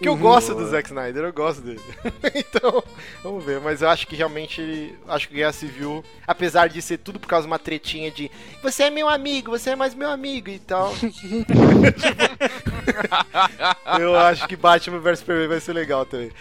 [0.00, 1.80] Que eu gosto do Zack Snyder, eu gosto dele.
[2.34, 2.82] então,
[3.22, 3.60] vamos ver.
[3.60, 4.94] Mas eu acho que realmente.
[5.06, 8.30] Acho que Guerra Civil, apesar de ser tudo por causa de uma tretinha de
[8.62, 10.94] você é meu amigo, você é mais meu amigo e tal.
[14.00, 16.32] eu acho que Batman vs Superman vai ser legal também.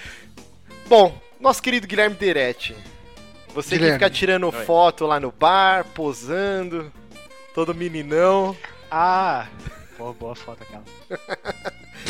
[0.87, 2.75] Bom, nosso querido Guilherme Deretti.
[3.53, 3.99] Você Guilherme.
[3.99, 4.65] que fica tirando Oi.
[4.65, 6.91] foto lá no bar, posando,
[7.53, 8.55] todo meninão.
[8.89, 9.47] Ah!
[9.97, 10.83] Boa, boa foto aquela.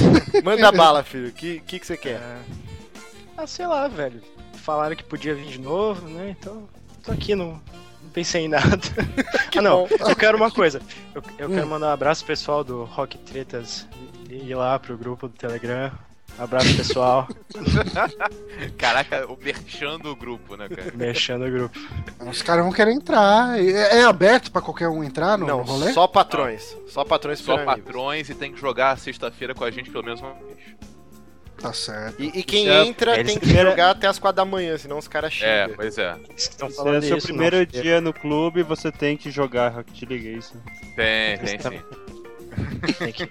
[0.44, 1.30] Manda bala, filho.
[1.30, 2.20] O que, que, que você quer?
[3.38, 4.22] Ah, sei lá, velho.
[4.54, 6.36] Falaram que podia vir de novo, né?
[6.40, 6.68] Então,
[7.04, 7.62] tô aqui, não,
[8.02, 8.80] não pensei em nada.
[9.58, 10.82] ah, não, eu quero uma coisa.
[11.14, 13.88] Eu, eu quero mandar um abraço pro pessoal do Rock Tretas
[14.30, 15.92] e ir lá pro grupo do Telegram.
[16.38, 17.28] Abraço pessoal,
[18.78, 20.92] Caraca, o merchando o grupo, né, cara?
[20.96, 21.78] mexendo o grupo.
[22.30, 23.60] Os caras vão querer entrar.
[23.60, 25.92] É, é aberto pra qualquer um entrar no, Não, rolê?
[25.92, 26.78] só patrões.
[26.88, 27.84] Só patrões Só super amigos.
[27.86, 30.58] patrões e tem que jogar sexta-feira com a gente pelo menos uma vez.
[31.60, 32.22] Tá certo.
[32.24, 34.78] E, e quem Isso é- entra eles tem que jogar até as quatro da manhã,
[34.78, 35.76] senão os caras É, xingam.
[35.76, 36.16] pois é.
[36.38, 37.66] Estão Se falando é seu isso, primeiro não.
[37.66, 40.54] dia no clube, você tem que jogar Rocket League, é isso.
[40.96, 41.82] Tem, tem sim.
[42.98, 43.30] Tem que-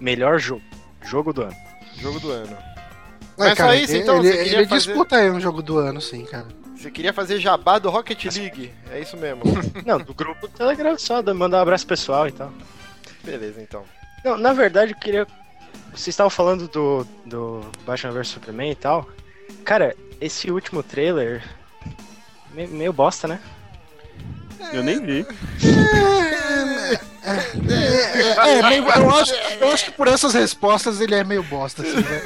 [0.00, 0.62] Melhor jogo.
[1.08, 1.56] Jogo do ano.
[1.96, 2.56] Jogo do ano.
[3.38, 5.78] É, Mas só isso, então, Ele, você queria ele fazer- disputa aí um jogo do
[5.78, 6.46] ano, sim, cara.
[6.76, 8.72] Você queria fazer jabá do Rocket League?
[8.90, 9.42] É isso mesmo.
[9.86, 12.52] Não, do grupo do Telegram só, da- mandar um abraço pessoal e tal.
[13.24, 13.84] Beleza, então.
[14.24, 15.26] Não, na verdade eu queria.
[15.90, 19.08] Vocês estavam falando do, do Batman vs Superman e tal.
[19.64, 21.42] Cara, esse último trailer.
[22.52, 23.40] me- Meio bosta, né?
[24.72, 25.26] Eu nem vi.
[27.24, 31.82] É, é, meio- eu, acho, eu acho que por essas respostas ele é meio bosta,
[31.82, 32.22] assim, né?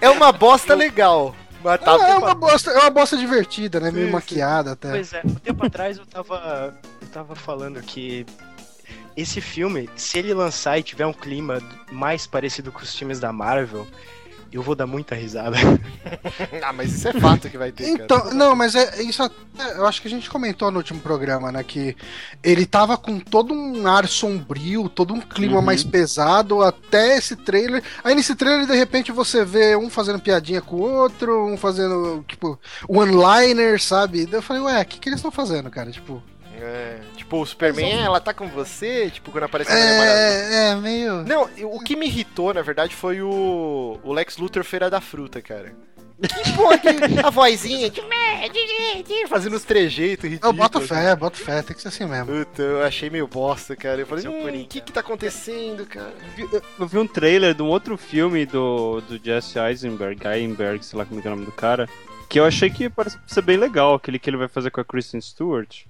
[0.00, 1.34] É uma bosta legal.
[1.62, 3.90] Mas tá é, uma bosta, é uma bosta divertida, né?
[3.90, 4.90] Meio Sim, maquiada até.
[4.90, 6.74] Pois é, um tempo atrás eu tava.
[7.00, 8.26] Eu tava falando que
[9.16, 11.60] esse filme, se ele lançar e tiver um clima
[11.90, 13.86] mais parecido com os filmes da Marvel,
[14.56, 15.56] eu vou dar muita risada.
[16.62, 18.34] Ah, mas isso é fato que vai ter, Então, cara.
[18.34, 19.36] não, mas é isso até,
[19.76, 21.96] eu acho que a gente comentou no último programa, né, que
[22.42, 25.62] ele tava com todo um ar sombrio, todo um clima Uhum.
[25.62, 27.82] mais pesado até esse trailer.
[28.02, 32.24] Aí nesse trailer de repente você vê um fazendo piadinha com o outro, um fazendo
[32.26, 34.26] tipo one-liner, sabe?
[34.26, 35.90] Daí eu falei, ué, o que que eles estão fazendo, cara?
[35.90, 36.22] Tipo,
[36.60, 40.20] É, tipo, o Superman, ela tá com você, tipo, quando aparece a Mulher Maravilha.
[40.22, 44.36] é, é meio Não, eu- o que me irritou, na verdade, foi o, o Lex
[44.38, 45.74] Luthor Feira da Fruta, cara.
[46.18, 46.88] Que porra, que,
[47.22, 50.56] a vozinha, tipo, é, de- fazendo os trejeitos Eu ridículos.
[50.56, 52.26] boto fé, boto fé, tem que ser assim mesmo.
[52.26, 54.00] Puta, eu achei meio bosta, cara.
[54.00, 56.14] Eu falei, hum, o que que tá acontecendo, cara?
[56.78, 61.04] Eu vi um trailer de um outro filme do, do Jesse Eisenberg, Eisenberg, sei lá
[61.04, 61.86] como é é o nome do cara,
[62.30, 64.84] que eu achei que parece ser bem legal, aquele que ele vai fazer com a
[64.86, 65.82] Kristen Stewart.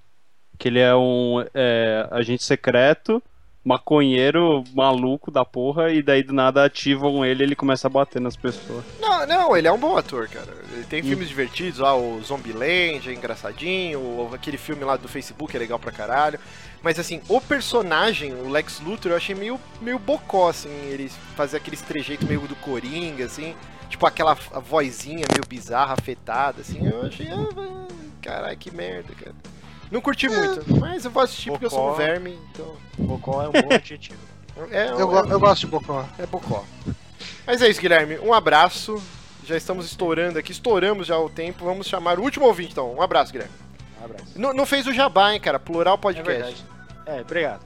[0.58, 3.22] Que ele é um é, agente secreto,
[3.66, 8.20] maconheiro, maluco da porra, e daí do nada ativam ele e ele começa a bater
[8.20, 8.84] nas pessoas.
[9.00, 10.46] Não, não, ele é um bom ator, cara.
[10.72, 15.58] Ele tem filmes divertidos, lá, o Zombieland é engraçadinho, aquele filme lá do Facebook é
[15.58, 16.38] legal pra caralho.
[16.80, 21.56] Mas assim, o personagem, o Lex Luthor, eu achei meio, meio bocó, assim, ele fazer
[21.56, 23.52] aqueles trejeitos meio do Coringa, assim.
[23.88, 26.86] Tipo aquela vozinha meio bizarra, afetada, assim.
[26.86, 27.26] Eu achei.
[27.28, 27.86] Ah,
[28.22, 29.34] caralho, que merda, cara.
[29.90, 31.96] Não curti muito, mas eu vou assistir porque eu sou um Bocó.
[31.96, 32.76] verme, então.
[32.98, 34.18] Bocó é um bom adjetivo.
[34.70, 36.04] É, Eu, go- eu gosto de Bocó.
[36.18, 36.64] é bocó.
[37.46, 38.18] Mas é isso, Guilherme.
[38.18, 39.00] Um abraço.
[39.44, 41.64] Já estamos estourando aqui, estouramos já o tempo.
[41.64, 42.92] Vamos chamar o último ouvinte, então.
[42.94, 43.54] Um abraço, Guilherme.
[44.00, 44.32] Um abraço.
[44.34, 45.58] Não, não fez o jabá, hein, cara?
[45.60, 46.32] Plural É podcast.
[46.32, 46.64] verdade.
[47.06, 47.60] É, obrigado.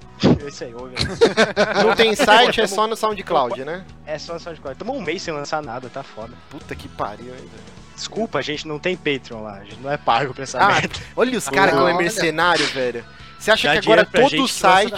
[0.44, 0.94] É isso aí, ouve.
[1.82, 3.86] não tem site, é só no SoundCloud, né?
[4.04, 4.78] É só SoundCloud.
[4.78, 6.34] Tomou um mês sem lançar nada, tá foda.
[6.50, 7.79] Puta que pariu, hein, velho.
[8.00, 9.58] Desculpa, a gente não tem Patreon lá.
[9.58, 10.94] A gente não é pago pra essa Ah, merda.
[11.14, 13.04] olha os caras como é mercenário, velho.
[13.38, 14.92] Você acha Dá que agora todo gente, site.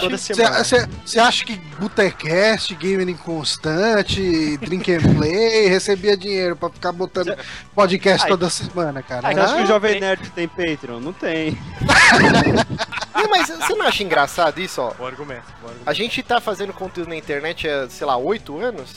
[1.05, 7.37] Você acha que Botecast, Gamer Inconstante, Drink and Play recebia dinheiro pra ficar botando
[7.75, 8.29] podcast Ai.
[8.29, 9.27] toda semana, cara?
[9.27, 10.99] Ai, Você acha que o Jovem Nerd tem Patreon?
[10.99, 11.57] Não tem.
[13.15, 14.93] Não, mas você não acha engraçado isso, ó?
[14.93, 15.89] Bom argumento, bom argumento.
[15.89, 18.91] A gente tá fazendo conteúdo na internet há, sei lá, oito anos?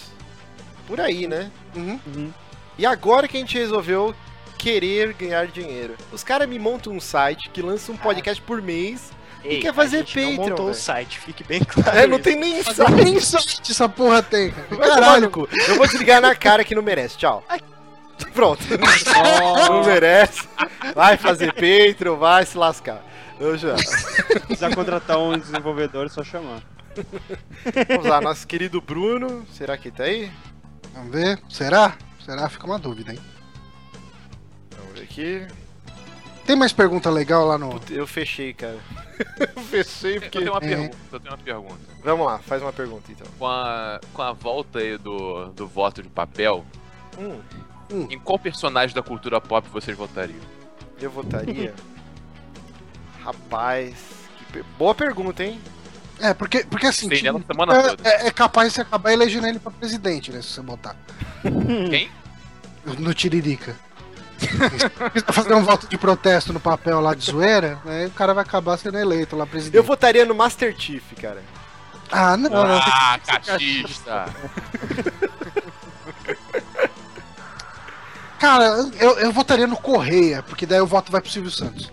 [0.89, 1.51] Por aí, né?
[1.75, 2.33] uhum.
[2.79, 4.15] E agora que a gente resolveu
[4.59, 5.95] querer ganhar dinheiro.
[6.13, 9.11] Os caras me montam um site que lança um podcast por mês.
[9.45, 10.81] Ei, quer fazer a gente não Patreon, montou o velho.
[10.81, 11.97] site, fique bem claro.
[11.97, 12.91] É, não tem nem Mas site.
[12.93, 14.51] nem site essa porra tem.
[14.71, 15.31] Vai Caralho.
[15.31, 15.49] cu.
[15.69, 17.17] Eu vou desligar na cara que não merece.
[17.17, 17.45] Tchau.
[18.33, 18.63] Pronto.
[19.69, 20.49] Não merece.
[20.95, 23.05] Vai fazer Patreon, vai se lascar.
[23.39, 23.77] Eu já.
[23.77, 26.63] Se quiser contratar um desenvolvedor, é só chamar.
[27.89, 29.47] Vamos lá, nosso querido Bruno.
[29.53, 30.31] Será que tá aí?
[30.95, 31.39] Vamos ver.
[31.51, 31.95] Será?
[32.27, 32.49] Será?
[32.49, 33.21] Fica uma dúvida, hein?
[34.77, 35.47] Vamos ver aqui.
[36.45, 37.71] Tem mais pergunta legal lá no.
[37.71, 38.79] Puta, Eu fechei, cara.
[39.57, 40.39] Eu fechei Eu porque.
[40.41, 40.61] tenho uma É.
[40.69, 41.81] pergunta, eu tenho uma pergunta.
[42.05, 43.27] Vamos lá, faz uma pergunta então.
[43.39, 46.65] Com a, com a volta aí do, do voto de papel,
[47.19, 47.41] Hum,
[48.11, 50.39] em qual personagem da cultura pop vocês votariam?
[51.01, 51.73] eu votaria.
[53.25, 53.95] Rapaz.
[54.39, 55.61] que per- Boa pergunta, hein?
[56.21, 57.09] É, porque, porque assim.
[57.09, 58.09] Tipo, é, toda.
[58.09, 60.41] é- é capaz de você acabar elegendo ele pra presidente, né?
[60.43, 60.97] Se você botar.
[61.91, 62.11] Quem?
[62.99, 63.77] No Tiririca.
[65.33, 68.77] Fazer um voto de protesto no papel lá de zoeira, aí o cara vai acabar
[68.77, 69.77] sendo eleito lá presidente.
[69.77, 71.43] Eu votaria no Master Chief, cara.
[72.11, 72.77] Ah, não, não.
[72.77, 74.27] Ah, cachista!
[78.39, 78.67] Cara,
[79.01, 81.91] eu, eu votaria no Correia, porque daí o voto vai pro Silvio Santos.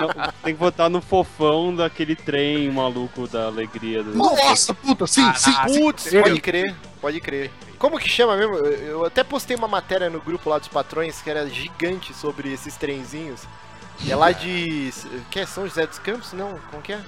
[0.00, 4.02] Não, tem que votar no fofão daquele trem maluco da alegria.
[4.02, 4.14] Do...
[4.14, 5.52] Nossa, puta, sim, sim.
[5.80, 7.50] Putz, pode crer, pode crer.
[7.78, 8.56] Como que chama mesmo?
[8.56, 12.76] Eu até postei uma matéria no grupo lá dos patrões que era gigante sobre esses
[12.76, 13.42] trenzinhos.
[14.04, 14.92] E é lá de.
[15.30, 16.32] Que é São José dos Campos?
[16.32, 17.00] Não, como que é?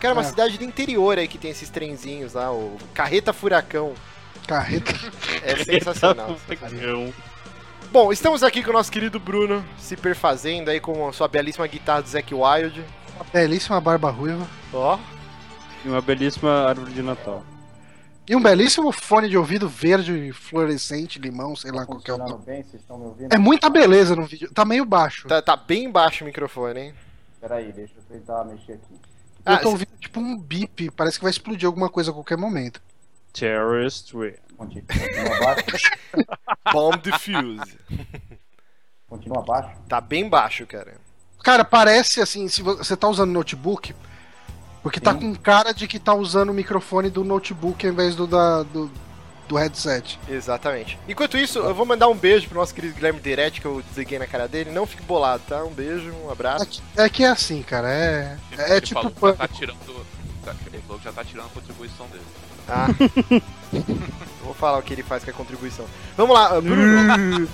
[0.00, 0.24] Que era uma É.
[0.24, 3.94] cidade do interior aí que tem esses trenzinhos lá, o Carreta Furacão.
[4.46, 4.92] Carreta.
[5.42, 6.36] É sensacional.
[6.36, 7.12] Furacão.
[7.94, 11.64] Bom, estamos aqui com o nosso querido Bruno, se perfazendo aí com a sua belíssima
[11.64, 12.84] guitarra do Zack Wild.
[13.14, 14.44] Uma belíssima barba ruiva.
[14.72, 14.98] Ó,
[15.84, 17.44] E uma belíssima árvore de Natal.
[18.28, 22.18] E um belíssimo fone de ouvido verde, fluorescente, limão, sei lá qual que é o
[22.18, 22.44] nome.
[22.44, 22.64] bem?
[22.64, 23.32] Vocês estão me ouvindo?
[23.32, 24.52] É muita beleza no vídeo.
[24.52, 25.28] Tá meio baixo.
[25.28, 26.94] tá, tá bem baixo o microfone, hein?
[27.40, 29.00] Peraí, deixa eu tentar mexer aqui.
[29.46, 30.90] Ah, eu tô ouvindo tipo um bip.
[30.90, 32.82] Parece que vai explodir alguma coisa a qualquer momento.
[33.32, 34.43] Terrorist Way.
[34.56, 35.90] Continua, abaixo.
[36.72, 37.78] Bomb Diffuse.
[39.08, 39.70] Continua abaixo.
[39.88, 40.94] Tá bem baixo, cara.
[41.42, 43.94] Cara, parece assim, se vo- você tá usando notebook,
[44.82, 45.20] porque tá Sim.
[45.20, 48.90] com cara de que tá usando o microfone do notebook ao invés do, da, do,
[49.46, 50.18] do headset.
[50.28, 50.98] Exatamente.
[51.06, 54.18] Enquanto isso, eu vou mandar um beijo pro nosso querido Guilherme Deretti, que eu desliguei
[54.18, 54.70] na cara dele.
[54.70, 55.62] Não fique bolado, tá?
[55.64, 56.66] Um beijo, um É abraço.
[56.66, 57.92] que, é que é assim, cara.
[57.92, 59.00] É, é Ele tipo.
[59.10, 60.06] falou que já tá tirando.
[60.72, 62.24] Ele falou que já tá tirando a contribuição dele.
[62.66, 62.86] Ah.
[64.54, 65.84] Vou falar o que ele faz com a contribuição.
[66.16, 67.48] Vamos lá, Bruno.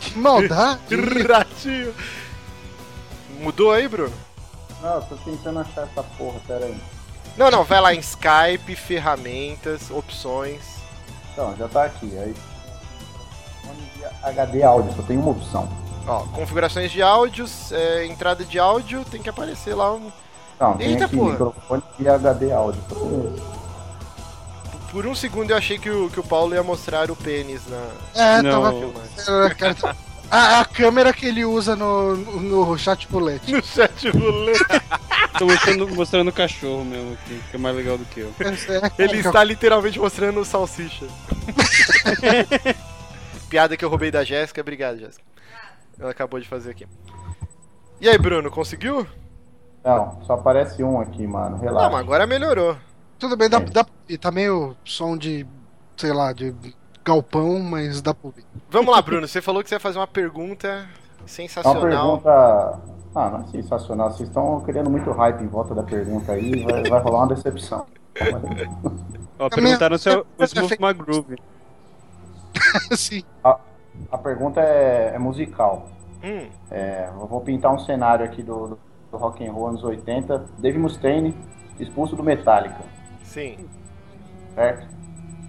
[0.00, 0.94] que maldade.
[1.26, 1.94] Ratinho.
[3.40, 4.12] Mudou aí, Bruno?
[4.82, 6.76] Não, eu tô tentando achar essa porra, peraí.
[7.38, 10.60] Não, não, vai lá em Skype, ferramentas, opções.
[11.32, 12.16] Então, já tá aqui.
[12.18, 12.34] Aí.
[14.22, 15.68] HD áudio, só tem uma opção.
[16.06, 20.12] Ó, configurações de áudios, é, entrada de áudio, tem que aparecer lá um.
[20.60, 21.30] Não, tem Eita, aqui porra.
[21.30, 22.82] microfone de HD áudio.
[22.88, 23.63] Só tem esse.
[24.94, 27.88] Por um segundo eu achei que o, que o Paulo ia mostrar o pênis na.
[28.14, 28.62] É, Não.
[28.62, 29.50] tava.
[29.56, 29.96] cara, tá-
[30.30, 33.50] a, a câmera que ele usa no, no, no chat bullet.
[33.52, 34.52] No chat rolê.
[35.36, 38.32] Tô mostrando, mostrando o cachorro mesmo aqui, que é mais legal do que eu.
[38.38, 41.06] É, Ele está literalmente mostrando o salsicha.
[43.50, 45.24] Piada que eu roubei da Jéssica, obrigado, Jéssica.
[45.98, 46.86] Ela acabou de fazer aqui.
[48.00, 49.04] E aí, Bruno, conseguiu?
[49.84, 51.56] Não, só aparece um aqui, mano.
[51.56, 51.90] Não, Relaxa.
[51.90, 52.76] mas agora melhorou.
[53.18, 53.60] Tudo bem, dá, É.
[53.60, 55.46] dá, e tá meio som de,
[55.96, 56.54] sei lá, de
[57.04, 58.44] galpão, mas dá pra ouvir.
[58.70, 59.26] Vamos lá, Bruno.
[59.28, 60.80] Você falou que você ia fazer uma pergunta É
[61.20, 61.82] uma sensacional.
[61.82, 62.80] pergunta.
[63.14, 64.10] Ah, não é sensacional.
[64.10, 66.62] Vocês estão criando muito hype em volta da pergunta aí.
[66.64, 67.86] Vai, vai rolar uma decepção.
[69.38, 71.36] Ó, A perguntaram se eu Smooth My Groove.
[72.90, 73.22] Assim,
[74.10, 75.88] A pergunta é, é musical.
[76.22, 78.78] Hum, É, eu vou pintar um cenário aqui do, do,
[79.12, 80.44] do rock and roll anos 80.
[80.58, 81.34] Dave Mustaine
[81.78, 82.80] expulso do Metallica,
[83.34, 83.68] sim.
[84.54, 84.86] certo?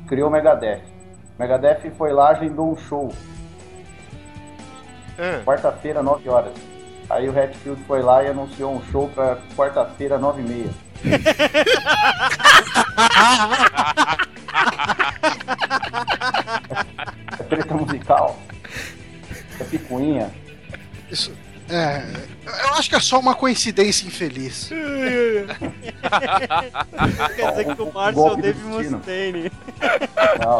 [0.07, 0.81] Criou o Megadeth.
[1.37, 3.11] Megadeth foi lá, agendou um show.
[5.17, 6.53] Ah, Quarta-feira, 9 horas.
[7.09, 10.69] Aí o Hatfield foi lá e anunciou um show pra quarta-feira, 9 e meia.
[17.39, 18.37] é treta musical.
[19.59, 20.31] É picuinha.
[21.11, 21.31] isso.
[21.69, 22.03] É.
[22.45, 24.69] Eu acho que é só uma coincidência infeliz.
[27.35, 29.51] Quer dizer que o Márcio é o Dave Mustaine.
[30.39, 30.59] Não,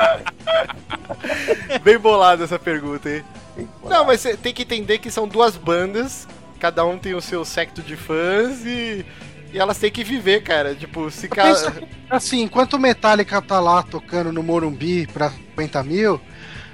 [1.84, 3.24] bem bolada essa pergunta, hein?
[3.84, 6.28] Não, mas você tem que entender que são duas bandas,
[6.60, 9.06] cada um tem o seu secto de fãs e,
[9.54, 10.74] e elas têm que viver, cara.
[10.74, 11.54] Tipo, se ca...
[12.10, 16.20] Assim, enquanto o Metallica tá lá tocando no Morumbi pra 50 mil,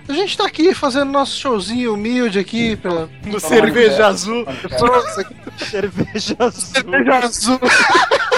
[0.07, 4.45] a gente tá aqui fazendo nosso showzinho humilde aqui pela no cerveja azul.
[5.57, 6.61] Cerveja azul.
[6.61, 7.59] Cerveja azul.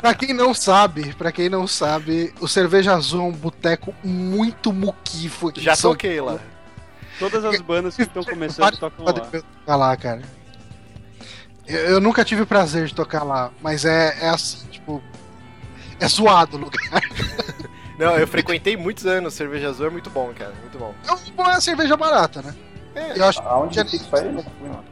[0.00, 4.72] Pra quem não sabe, pra quem não sabe, o Cerveja Azul é um boteco muito
[4.72, 6.38] muquifo aqui Já em São toquei lá.
[7.18, 9.12] Todas as bandas que estão começando tocam lá.
[9.12, 10.22] Pode tocar lá, cara.
[11.66, 15.02] Eu, eu nunca tive o prazer de tocar lá, mas é, é assim, tipo.
[15.98, 16.80] É zoado o lugar.
[18.00, 20.94] Não, eu frequentei muitos anos, cerveja azul é muito bom, cara, muito bom.
[21.06, 22.54] É uma boa cerveja barata, né?
[22.94, 24.22] É, Eu acho Aonde que fica isso aí?
[24.22, 24.84] Fui, mano.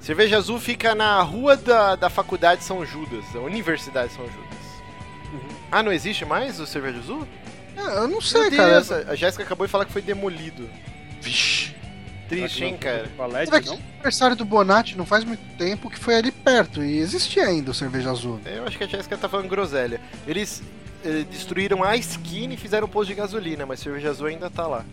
[0.00, 4.62] cerveja azul fica na rua da, da faculdade São Judas, da Universidade São Judas.
[5.70, 7.26] Ah, não existe mais o cerveja azul?
[7.76, 9.06] É, eu não Meu sei, Deus, cara.
[9.10, 10.68] a Jéssica acabou de falar que foi demolido.
[11.20, 11.74] Vixe.
[12.28, 13.10] Triste, hein, cara?
[13.16, 13.74] Palete, que não?
[13.74, 17.70] o aniversário do Bonatti não faz muito tempo que foi ali perto e existia ainda
[17.70, 18.40] o Cerveja Azul.
[18.46, 20.00] Eu acho que a Jéssica tá falando groselha.
[20.26, 20.62] Eles
[21.30, 24.84] destruíram a skin e fizeram um posto de gasolina, mas cerveja azul ainda tá lá.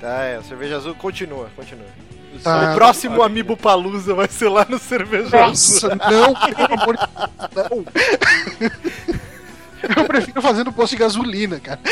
[0.00, 1.86] Tá, é, cerveja azul continua, continua.
[2.42, 2.72] Tá.
[2.72, 5.48] o próximo Amiibo Palusa vai ser lá no cerveja azul.
[5.48, 7.30] Nossa, não, pelo amor de Deus,
[7.70, 7.84] não.
[9.96, 11.80] Eu prefiro fazer no posto de gasolina, cara.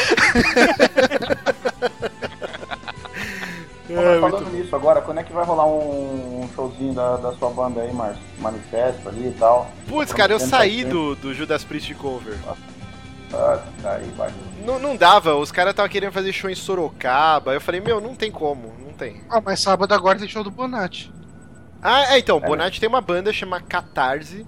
[4.01, 4.57] É, Falando muito...
[4.57, 7.93] nisso, agora, quando é que vai rolar um, um showzinho da, da sua banda aí,
[7.93, 8.23] Márcio?
[8.39, 9.71] Manifesto ali e tal.
[9.89, 12.37] Putz, cara, eu saí do, do Judas Priest cover.
[13.33, 14.33] Ah, tá aí, vai.
[14.65, 17.53] Não, não dava, os caras estavam querendo fazer show em Sorocaba.
[17.53, 19.21] Eu falei, meu, não tem como, não tem.
[19.29, 21.13] Ah, mas sábado agora tem show do Bonatti.
[21.83, 24.47] Ah, é, então, o Bonatti tem uma banda chamada Catarse.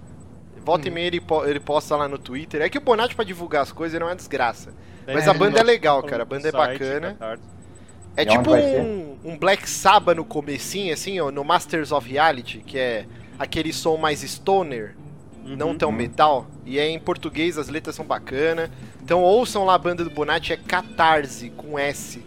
[0.65, 2.61] Volta e meia ele, po- ele posta lá no Twitter.
[2.61, 4.73] É que o Bonatti pra divulgar as coisas ele é uma desgraça.
[5.07, 7.17] Mas a banda é legal, cara, a banda é bacana.
[8.17, 12.11] É E aonde tipo um, um Black Sabbath no comecinho, assim, ó, no Masters of
[12.11, 13.07] Reality, que é
[13.39, 14.95] aquele som mais stoner,
[15.45, 16.47] não tão metal.
[16.67, 18.71] E é em português, as letras são bacana.
[19.03, 22.23] Então ouçam lá a banda do Bonatti, é Catarse, com S.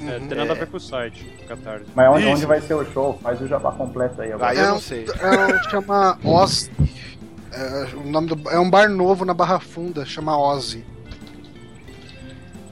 [0.00, 1.86] É, tem nada a ver com o site, Catarse.
[1.94, 2.32] Mas onde, Isso.
[2.32, 3.18] onde vai ser o show?
[3.22, 4.50] Faz o jabá completo aí agora.
[4.50, 5.04] Aí eu É não sei.
[5.20, 6.70] É, um- chama Ozzy.
[7.52, 10.84] É, o nome do, é um bar novo na Barra Funda, chama Ozzy.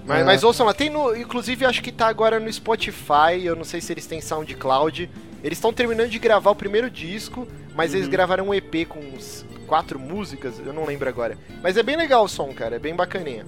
[0.07, 0.25] Mas, É.
[0.25, 1.15] mas ouçam lá, tem no.
[1.17, 5.11] Inclusive acho que tá agora no Spotify, eu não sei se eles têm SoundCloud.
[5.43, 9.45] Eles estão terminando de gravar o primeiro disco, mas eles gravaram um EP com uns
[9.67, 11.39] quatro músicas, eu não lembro agora.
[11.63, 13.47] Mas é bem legal o som, cara, é bem bacaninha.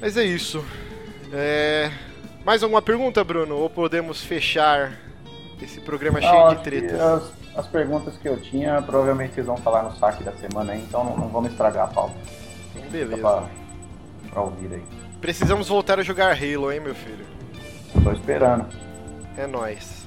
[0.00, 0.64] Mas é isso.
[1.32, 1.90] É...
[2.44, 3.56] Mais alguma pergunta, Bruno?
[3.56, 4.92] Ou podemos fechar
[5.60, 7.00] esse programa Não, cheio de tretas?
[7.00, 10.80] As, as perguntas que eu tinha, provavelmente vocês vão falar no saque da semana aí,
[10.80, 12.14] então não, não vamos estragar a pauta.
[12.74, 13.42] Então, beleza.
[14.30, 14.82] Pra, ouvir aí.
[15.20, 17.26] Precisamos voltar a jogar Halo, hein, meu filho?
[18.02, 18.66] Tô esperando.
[19.36, 20.04] É nóis.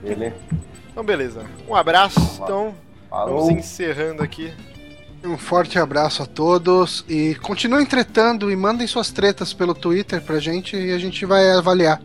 [0.00, 0.36] Beleza?
[0.96, 1.44] Então, beleza.
[1.68, 2.74] Um abraço, então.
[3.10, 3.40] Falou.
[3.40, 4.50] Vamos encerrando aqui.
[5.22, 10.38] Um forte abraço a todos e continuem tretando e mandem suas tretas pelo Twitter pra
[10.38, 12.00] gente e a gente vai avaliar.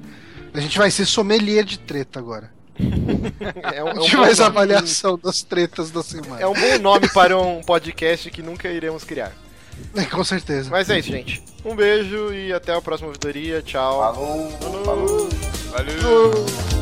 [0.54, 2.52] A gente vai ser sommelier de treta agora.
[3.74, 6.42] É um, é A um gente faz a avaliação das tretas da semana.
[6.42, 9.32] É um bom nome para um podcast que nunca iremos criar.
[9.96, 10.70] É, com certeza.
[10.70, 11.44] Mas é isso, gente.
[11.64, 13.62] Um beijo e até a próxima ouvidoria.
[13.62, 14.00] Tchau.
[14.00, 14.52] Falou.
[14.84, 15.30] Falou.
[15.72, 16.81] Valeu!